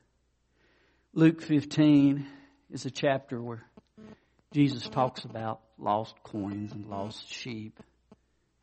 Luke 1.18 1.42
15 1.42 2.28
is 2.72 2.86
a 2.86 2.92
chapter 2.92 3.42
where 3.42 3.64
Jesus 4.52 4.86
talks 4.90 5.24
about 5.24 5.62
lost 5.80 6.14
coins 6.24 6.74
and 6.74 6.88
lost 6.88 7.32
sheep 7.32 7.80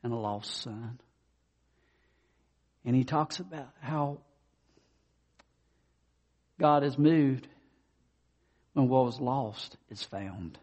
and 0.03 0.13
a 0.13 0.17
lost 0.17 0.61
son. 0.61 1.01
And 2.85 2.95
he 2.95 3.05
talks 3.05 3.41
about 3.41 3.71
how 3.81 4.19
God 6.61 6.85
is 6.85 6.99
moved 6.99 7.49
when 8.75 8.87
what 8.87 9.07
was 9.07 9.19
lost 9.19 9.79
is 9.89 10.03
found. 10.03 10.59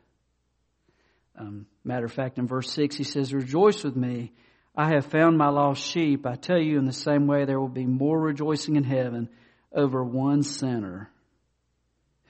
Um, 1.39 1.65
matter 1.83 2.05
of 2.05 2.13
fact, 2.13 2.37
in 2.37 2.45
verse 2.45 2.71
6, 2.71 2.97
he 2.97 3.03
says, 3.03 3.33
Rejoice 3.33 3.83
with 3.83 3.95
me. 3.95 4.31
I 4.75 4.89
have 4.89 5.07
found 5.07 5.39
my 5.39 5.49
lost 5.49 5.81
sheep. 5.81 6.27
I 6.27 6.35
tell 6.35 6.61
you, 6.61 6.77
in 6.77 6.85
the 6.85 6.93
same 6.93 7.25
way, 7.25 7.45
there 7.45 7.59
will 7.59 7.67
be 7.67 7.87
more 7.87 8.19
rejoicing 8.19 8.75
in 8.75 8.83
heaven 8.83 9.27
over 9.73 10.03
one 10.03 10.43
sinner 10.43 11.09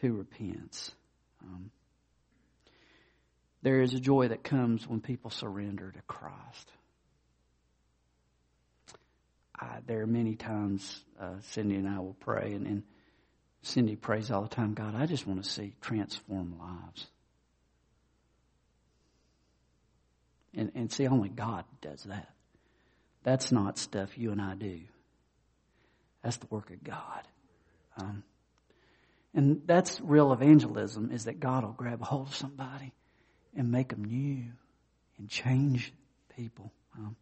who 0.02 0.14
repents. 0.14 0.92
Um, 1.44 1.72
there 3.62 3.82
is 3.82 3.94
a 3.94 4.00
joy 4.00 4.30
that 4.30 4.44
comes 4.44 4.88
when 4.88 5.02
people 5.02 5.32
surrender 5.32 5.92
to 5.92 6.02
Christ. 6.04 6.72
I, 9.60 9.80
there 9.86 10.02
are 10.02 10.08
many 10.08 10.36
times 10.36 11.04
uh, 11.20 11.36
Cindy 11.42 11.76
and 11.76 11.88
I 11.88 12.00
will 12.00 12.16
pray, 12.20 12.54
and, 12.54 12.66
and 12.66 12.84
Cindy 13.62 13.96
prays 13.96 14.32
all 14.32 14.44
the 14.44 14.48
time, 14.48 14.74
God, 14.74 14.96
I 14.96 15.06
just 15.06 15.28
want 15.28 15.44
to 15.44 15.50
see 15.50 15.74
transform 15.82 16.58
lives. 16.58 17.08
And, 20.56 20.72
and 20.76 20.92
see, 20.92 21.08
only 21.08 21.30
God 21.30 21.66
does 21.82 22.04
that. 22.04 22.30
That's 23.24 23.52
not 23.52 23.78
stuff 23.78 24.18
you 24.18 24.32
and 24.32 24.42
I 24.42 24.56
do. 24.56 24.80
That's 26.24 26.38
the 26.38 26.48
work 26.50 26.72
of 26.72 26.84
God. 26.84 27.28
Um, 27.98 28.24
and 29.34 29.62
that's 29.66 30.02
real 30.02 30.34
evangelism 30.34 31.12
is 31.12 31.26
that 31.26 31.40
God 31.40 31.64
will 31.64 31.74
grab 31.74 32.02
a 32.02 32.06
hold 32.06 32.28
of 32.28 32.36
somebody 32.36 32.94
and 33.56 33.72
make 33.72 33.90
them 33.90 34.04
new 34.04 34.46
and 35.18 35.30
change 35.30 35.94
people. 36.36 36.72
Um, 36.98 37.16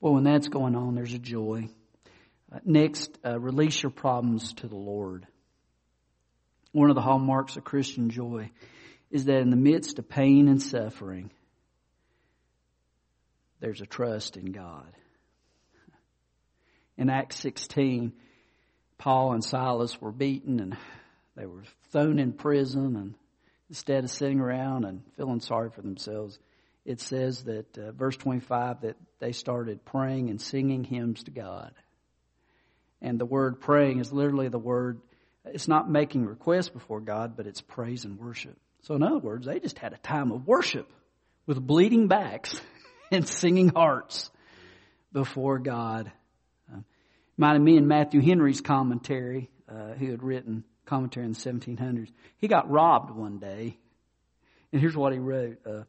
well, 0.00 0.14
when 0.14 0.24
that's 0.24 0.48
going 0.48 0.74
on, 0.74 0.94
there's 0.94 1.14
a 1.14 1.18
joy. 1.18 1.68
Uh, 2.52 2.58
next, 2.64 3.16
uh, 3.24 3.38
release 3.38 3.82
your 3.82 3.90
problems 3.90 4.54
to 4.54 4.68
the 4.68 4.76
Lord. 4.76 5.26
One 6.72 6.90
of 6.90 6.96
the 6.96 7.02
hallmarks 7.02 7.56
of 7.56 7.64
Christian 7.64 8.10
joy 8.10 8.50
is 9.10 9.26
that 9.26 9.38
in 9.38 9.50
the 9.50 9.56
midst 9.56 9.98
of 9.98 10.08
pain 10.08 10.48
and 10.48 10.60
suffering, 10.60 11.30
there's 13.60 13.80
a 13.80 13.86
trust 13.86 14.36
in 14.36 14.52
God. 14.52 14.92
In 16.98 17.08
Acts 17.08 17.36
16, 17.36 18.12
Paul 18.98 19.32
and 19.32 19.44
Silas 19.44 20.00
were 20.00 20.12
beaten 20.12 20.60
and 20.60 20.76
they 21.36 21.46
were 21.46 21.62
thrown 21.92 22.18
in 22.18 22.32
prison 22.32 22.96
and 22.96 23.14
instead 23.68 24.04
of 24.04 24.10
sitting 24.10 24.40
around 24.40 24.84
and 24.84 25.02
feeling 25.16 25.40
sorry 25.40 25.70
for 25.70 25.82
themselves, 25.82 26.38
it 26.84 27.00
says 27.00 27.44
that 27.44 27.76
uh, 27.78 27.92
verse 27.92 28.16
25 28.16 28.82
that 28.82 28.96
they 29.18 29.32
started 29.32 29.84
praying 29.84 30.30
and 30.30 30.40
singing 30.40 30.84
hymns 30.84 31.24
to 31.24 31.30
God. 31.30 31.72
And 33.02 33.18
the 33.18 33.26
word 33.26 33.60
praying 33.60 33.98
is 33.98 34.12
literally 34.12 34.48
the 34.48 34.58
word, 34.58 35.00
it's 35.44 35.68
not 35.68 35.90
making 35.90 36.24
requests 36.24 36.68
before 36.68 37.00
God, 37.00 37.36
but 37.36 37.46
it's 37.46 37.60
praise 37.60 38.04
and 38.04 38.18
worship. 38.18 38.56
So 38.82 38.94
in 38.94 39.02
other 39.02 39.18
words, 39.18 39.46
they 39.46 39.60
just 39.60 39.78
had 39.78 39.92
a 39.92 39.98
time 39.98 40.32
of 40.32 40.46
worship 40.46 40.90
with 41.44 41.64
bleeding 41.64 42.08
backs 42.08 42.58
and 43.10 43.28
singing 43.28 43.68
hearts 43.68 44.30
before 45.12 45.58
God. 45.58 46.10
Uh, 46.72 46.80
reminded 47.36 47.62
me 47.62 47.76
in 47.76 47.88
Matthew 47.88 48.20
Henry's 48.20 48.60
commentary, 48.60 49.50
uh, 49.68 49.94
who 49.94 50.10
had 50.10 50.22
written 50.22 50.64
commentary 50.86 51.26
in 51.26 51.32
the 51.32 51.38
1700s. 51.38 52.10
He 52.38 52.48
got 52.48 52.70
robbed 52.70 53.10
one 53.10 53.38
day, 53.38 53.78
and 54.72 54.80
here's 54.80 54.96
what 54.96 55.12
he 55.12 55.18
wrote. 55.18 55.58
Uh, 55.66 55.82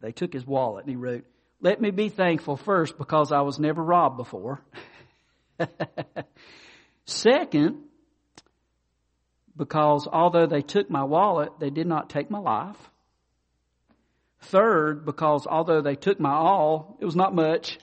they 0.00 0.12
took 0.12 0.32
his 0.32 0.46
wallet 0.46 0.84
and 0.84 0.90
he 0.90 0.96
wrote, 0.96 1.24
Let 1.60 1.80
me 1.80 1.90
be 1.90 2.08
thankful 2.08 2.56
first 2.56 2.98
because 2.98 3.32
I 3.32 3.40
was 3.40 3.58
never 3.58 3.82
robbed 3.82 4.18
before. 4.18 4.60
Second, 7.06 7.78
because 9.56 10.06
although 10.10 10.46
they 10.46 10.62
took 10.62 10.90
my 10.90 11.04
wallet, 11.04 11.50
they 11.58 11.70
did 11.70 11.86
not 11.86 12.10
take 12.10 12.30
my 12.30 12.38
life. 12.38 12.76
Third, 14.42 15.06
because 15.06 15.46
although 15.46 15.80
they 15.80 15.96
took 15.96 16.20
my 16.20 16.34
all, 16.34 16.98
it 17.00 17.04
was 17.04 17.16
not 17.16 17.34
much. 17.34 17.78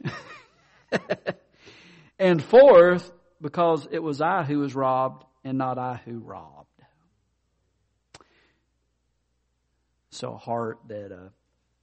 and 2.20 2.42
fourth, 2.44 3.12
because 3.42 3.88
it 3.92 4.02
was 4.02 4.22
I 4.22 4.44
who 4.44 4.60
was 4.60 4.76
robbed 4.76 5.26
and 5.44 5.58
not 5.58 5.78
I 5.78 6.00
who 6.06 6.20
robbed. 6.20 6.68
So 10.12 10.34
a 10.34 10.38
heart 10.38 10.80
that 10.88 11.12
uh, 11.12 11.30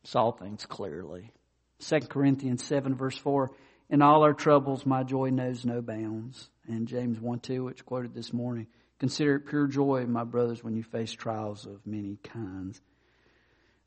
saw 0.05 0.31
things 0.31 0.65
clearly. 0.67 1.33
2 1.81 2.01
Corinthians 2.01 2.63
7 2.65 2.95
verse 2.95 3.17
4, 3.17 3.51
in 3.89 4.03
all 4.03 4.23
our 4.23 4.35
troubles 4.35 4.87
my 4.87 5.03
joy 5.03 5.31
knows 5.31 5.65
no 5.65 5.83
bounds. 5.83 6.49
And 6.69 6.87
James 6.87 7.19
1 7.21 7.41
2, 7.41 7.65
which 7.65 7.85
quoted 7.85 8.15
this 8.15 8.33
morning, 8.33 8.69
consider 8.99 9.37
it 9.37 9.47
pure 9.47 9.67
joy, 9.67 10.07
my 10.07 10.25
brothers, 10.25 10.63
when 10.63 10.77
you 10.77 10.85
face 10.85 11.11
trials 11.11 11.67
of 11.67 11.85
many 11.85 12.19
kinds. 12.23 12.81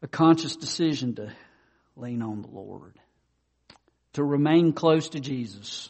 A 0.02 0.08
conscious 0.08 0.58
decision 0.58 1.16
to 1.16 1.32
lean 1.96 2.22
on 2.22 2.42
the 2.42 2.50
Lord. 2.50 3.00
To 4.14 4.24
remain 4.24 4.74
close 4.74 5.10
to 5.10 5.22
Jesus. 5.22 5.90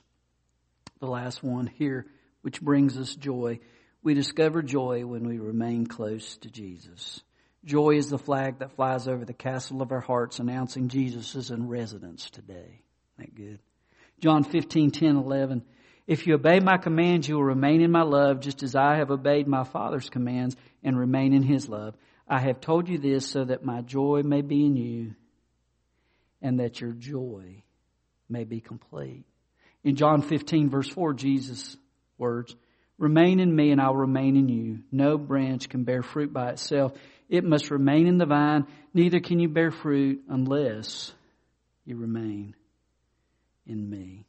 The 1.00 1.08
last 1.08 1.42
one 1.42 1.66
here, 1.66 2.06
which 2.44 2.62
brings 2.62 2.98
us 2.98 3.16
joy. 3.16 3.60
We 4.04 4.14
discover 4.14 4.62
joy 4.62 5.06
when 5.06 5.26
we 5.26 5.40
remain 5.40 5.88
close 5.88 6.36
to 6.38 6.50
Jesus. 6.50 7.22
Joy 7.64 7.92
is 7.92 8.10
the 8.10 8.18
flag 8.18 8.60
that 8.60 8.76
flies 8.76 9.08
over 9.08 9.24
the 9.24 9.34
castle 9.34 9.82
of 9.82 9.94
our 9.94 10.02
hearts 10.02 10.40
announcing 10.40 10.90
Jesus 10.90 11.36
is 11.36 11.52
in 11.52 11.70
residence 11.70 12.30
today. 12.30 12.82
Isn't 13.18 13.20
that 13.20 13.36
good? 13.36 13.60
John 14.20 14.44
15, 14.44 14.92
10, 14.92 15.16
11. 15.16 15.64
If 16.06 16.28
you 16.28 16.36
obey 16.36 16.60
my 16.60 16.76
commands, 16.78 17.30
you 17.30 17.36
will 17.36 17.46
remain 17.46 17.82
in 17.82 17.92
my 17.92 18.02
love, 18.02 18.42
just 18.42 18.62
as 18.62 18.76
I 18.76 18.98
have 18.98 19.10
obeyed 19.10 19.48
my 19.48 19.64
Father's 19.64 20.10
commands 20.10 20.58
and 20.84 21.00
remain 21.00 21.34
in 21.34 21.44
his 21.44 21.70
love. 21.70 21.96
I 22.28 22.40
have 22.40 22.60
told 22.60 22.90
you 22.90 22.98
this 22.98 23.26
so 23.30 23.46
that 23.46 23.64
my 23.64 23.82
joy 23.82 24.22
may 24.26 24.42
be 24.42 24.66
in 24.66 24.76
you 24.76 25.16
and 26.42 26.60
that 26.60 26.82
your 26.82 26.92
joy 26.92 27.64
may 28.28 28.44
be 28.44 28.60
complete. 28.60 29.24
In 29.86 29.96
John 29.96 30.22
15 30.22 30.70
verse 30.70 30.90
4, 30.90 31.14
Jesus' 31.14 31.78
words, 32.18 32.54
Remain 32.98 33.40
in 33.40 33.54
me 33.56 33.72
and 33.72 33.82
I'll 33.82 33.96
remain 33.96 34.36
in 34.36 34.50
you. 34.50 34.80
No 34.92 35.18
branch 35.18 35.70
can 35.70 35.84
bear 35.84 36.04
fruit 36.04 36.32
by 36.32 36.52
itself. 36.52 36.94
It 37.30 37.44
must 37.44 37.72
remain 37.72 38.08
in 38.08 38.18
the 38.18 38.26
vine. 38.26 38.68
Neither 38.94 39.20
can 39.20 39.40
you 39.40 39.50
bear 39.50 39.72
fruit 39.72 40.24
unless 40.30 41.14
you 41.86 41.98
remain 41.98 42.56
in 43.66 43.90
me. 43.90 44.26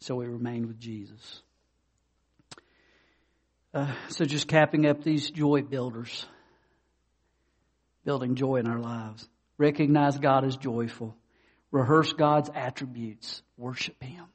So 0.00 0.16
we 0.16 0.26
remain 0.26 0.66
with 0.66 0.80
Jesus. 0.80 1.42
Uh, 3.72 3.94
so 4.08 4.24
just 4.24 4.48
capping 4.48 4.86
up 4.86 5.02
these 5.02 5.30
joy 5.30 5.62
builders, 5.62 6.26
building 8.04 8.34
joy 8.34 8.56
in 8.56 8.66
our 8.66 8.80
lives. 8.80 9.26
Recognize 9.58 10.18
God 10.18 10.44
as 10.44 10.56
joyful. 10.56 11.16
Rehearse 11.70 12.12
God's 12.12 12.50
attributes. 12.54 13.42
Worship 13.56 14.02
Him. 14.02 14.26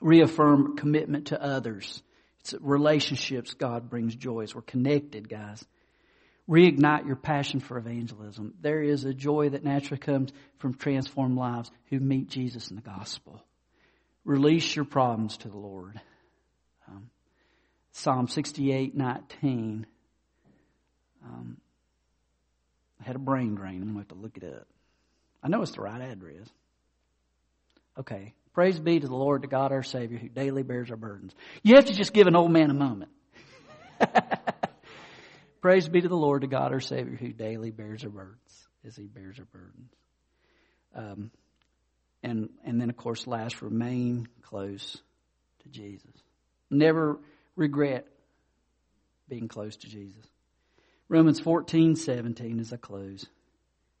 Reaffirm 0.00 0.76
commitment 0.76 1.28
to 1.28 1.42
others. 1.42 2.02
It's 2.40 2.54
relationships 2.60 3.54
God 3.54 3.90
brings 3.90 4.14
joys. 4.14 4.54
We're 4.54 4.62
connected, 4.62 5.28
guys. 5.28 5.64
Reignite 6.48 7.06
your 7.06 7.16
passion 7.16 7.58
for 7.58 7.76
evangelism. 7.76 8.54
There 8.60 8.80
is 8.80 9.04
a 9.04 9.12
joy 9.12 9.48
that 9.48 9.64
naturally 9.64 9.98
comes 9.98 10.30
from 10.58 10.74
transformed 10.74 11.36
lives 11.36 11.70
who 11.86 11.98
meet 11.98 12.28
Jesus 12.28 12.70
in 12.70 12.76
the 12.76 12.82
gospel. 12.82 13.42
Release 14.24 14.76
your 14.76 14.84
problems 14.84 15.36
to 15.38 15.48
the 15.48 15.58
Lord. 15.58 16.00
Um, 16.88 17.10
Psalm 17.92 18.28
68, 18.28 18.94
19. 18.94 19.86
Um, 21.24 21.56
I 23.00 23.04
had 23.04 23.16
a 23.16 23.20
brain 23.20 23.56
drain. 23.56 23.82
I'm 23.82 23.92
going 23.92 23.94
to 23.94 23.98
have 24.00 24.08
to 24.08 24.14
look 24.14 24.36
it 24.36 24.44
up. 24.44 24.68
I 25.42 25.48
know 25.48 25.62
it's 25.62 25.72
the 25.72 25.80
right 25.80 26.00
address. 26.00 26.48
Okay. 27.98 28.34
Praise 28.56 28.80
be 28.80 28.98
to 28.98 29.06
the 29.06 29.14
Lord, 29.14 29.42
to 29.42 29.48
God 29.48 29.70
our 29.70 29.82
Savior, 29.82 30.16
who 30.16 30.30
daily 30.30 30.62
bears 30.62 30.90
our 30.90 30.96
burdens. 30.96 31.34
You 31.62 31.74
have 31.74 31.84
to 31.84 31.92
just 31.92 32.14
give 32.14 32.26
an 32.26 32.34
old 32.34 32.50
man 32.50 32.70
a 32.70 32.74
moment. 32.74 33.10
Praise 35.60 35.86
be 35.90 36.00
to 36.00 36.08
the 36.08 36.16
Lord, 36.16 36.40
to 36.40 36.46
God 36.46 36.72
our 36.72 36.80
Savior, 36.80 37.16
who 37.16 37.34
daily 37.34 37.70
bears 37.70 38.02
our 38.02 38.08
burdens, 38.08 38.66
as 38.82 38.96
He 38.96 39.08
bears 39.08 39.38
our 39.38 39.44
burdens. 39.44 39.92
Um, 40.94 41.30
and 42.22 42.48
and 42.64 42.80
then 42.80 42.88
of 42.88 42.96
course, 42.96 43.26
last, 43.26 43.60
remain 43.60 44.26
close 44.40 45.02
to 45.64 45.68
Jesus. 45.68 46.14
Never 46.70 47.18
regret 47.56 48.06
being 49.28 49.48
close 49.48 49.76
to 49.76 49.86
Jesus. 49.86 50.24
Romans 51.10 51.40
fourteen 51.40 51.94
seventeen 51.94 52.58
as 52.58 52.72
a 52.72 52.78
close. 52.78 53.26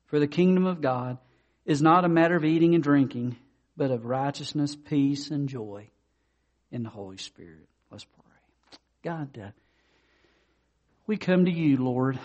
For 0.06 0.18
the 0.18 0.26
kingdom 0.26 0.64
of 0.64 0.80
God 0.80 1.18
is 1.66 1.82
not 1.82 2.06
a 2.06 2.08
matter 2.08 2.36
of 2.36 2.44
eating 2.46 2.74
and 2.74 2.82
drinking, 2.82 3.36
but 3.76 3.90
of 3.90 4.06
righteousness, 4.06 4.74
peace, 4.76 5.30
and 5.30 5.48
joy 5.48 5.88
in 6.70 6.82
the 6.82 6.88
Holy 6.88 7.18
Spirit. 7.18 7.68
Let's 7.90 8.04
pray. 8.04 8.78
God, 9.02 9.38
uh, 9.38 9.50
we 11.06 11.16
come 11.16 11.44
to 11.44 11.52
you, 11.52 11.76
Lord. 11.76 12.18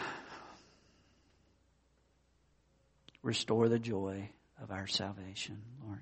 Restore 3.22 3.70
the 3.70 3.80
joy 3.80 4.30
of 4.62 4.72
our 4.72 4.88
salvation, 4.88 5.62
Lord. 5.86 6.02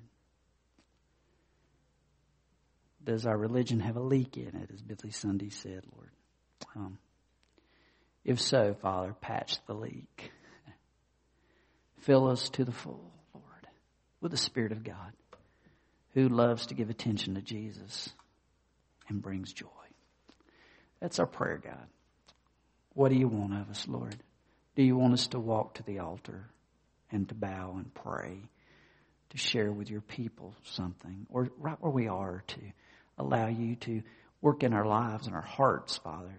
Does 3.04 3.26
our 3.26 3.36
religion 3.36 3.80
have 3.80 3.96
a 3.96 4.00
leak 4.00 4.36
in 4.36 4.56
it, 4.56 4.70
as 4.72 4.80
Billy 4.80 5.10
Sunday 5.10 5.50
said, 5.50 5.82
Lord? 5.96 6.10
Um, 6.76 6.98
if 8.24 8.40
so, 8.40 8.74
Father, 8.80 9.14
patch 9.20 9.58
the 9.66 9.74
leak. 9.74 10.30
Fill 12.00 12.28
us 12.28 12.48
to 12.50 12.64
the 12.64 12.72
full, 12.72 13.12
Lord, 13.34 13.66
with 14.20 14.32
the 14.32 14.38
Spirit 14.38 14.72
of 14.72 14.84
God 14.84 15.12
who 16.14 16.28
loves 16.28 16.66
to 16.66 16.74
give 16.74 16.90
attention 16.90 17.34
to 17.34 17.40
Jesus 17.40 18.10
and 19.08 19.22
brings 19.22 19.52
joy. 19.52 19.66
That's 21.00 21.18
our 21.18 21.26
prayer, 21.26 21.60
God. 21.62 21.86
What 22.94 23.10
do 23.10 23.16
you 23.16 23.28
want 23.28 23.54
of 23.54 23.70
us, 23.70 23.86
Lord? 23.88 24.16
Do 24.76 24.82
you 24.82 24.96
want 24.96 25.14
us 25.14 25.28
to 25.28 25.40
walk 25.40 25.74
to 25.74 25.82
the 25.82 26.00
altar 26.00 26.48
and 27.10 27.28
to 27.28 27.34
bow 27.34 27.74
and 27.76 27.92
pray, 27.94 28.38
to 29.30 29.38
share 29.38 29.72
with 29.72 29.90
your 29.90 30.00
people 30.00 30.54
something, 30.64 31.26
or 31.30 31.50
right 31.58 31.80
where 31.80 31.92
we 31.92 32.08
are 32.08 32.42
to 32.48 32.60
allow 33.18 33.46
you 33.46 33.76
to 33.76 34.02
work 34.40 34.62
in 34.62 34.72
our 34.72 34.86
lives 34.86 35.26
and 35.26 35.34
our 35.34 35.42
hearts, 35.42 35.96
Father? 35.98 36.34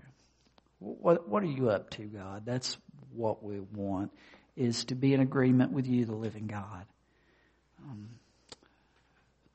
What, 0.80 1.28
what 1.28 1.44
are 1.44 1.48
you 1.48 1.70
up 1.70 1.92
to, 1.92 2.04
God? 2.04 2.44
That's 2.46 2.78
what 3.14 3.44
we 3.44 3.60
want 3.60 4.12
is 4.56 4.86
to 4.86 4.96
be 4.96 5.14
in 5.14 5.22
agreement 5.22 5.72
with 5.72 5.88
you, 5.88 6.06
the 6.06 6.16
living 6.16 6.48
God. 6.48 6.86
Um, 7.84 8.10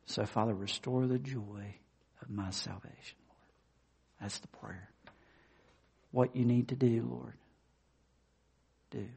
so, 0.06 0.24
Father, 0.24 0.54
restore 0.54 1.06
the 1.06 1.18
joy 1.18 1.74
of 2.22 2.30
my 2.30 2.50
salvation, 2.50 3.18
Lord. 3.28 4.20
That's 4.20 4.38
the 4.38 4.48
prayer. 4.48 4.88
What 6.12 6.34
you 6.34 6.44
need 6.44 6.68
to 6.68 6.76
do, 6.76 7.06
Lord, 7.10 7.34
do. 8.90 8.98
In 8.98 9.08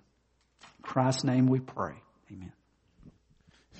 Christ's 0.82 1.24
name 1.24 1.48
we 1.48 1.60
pray. 1.60 1.94
Amen. 2.32 2.52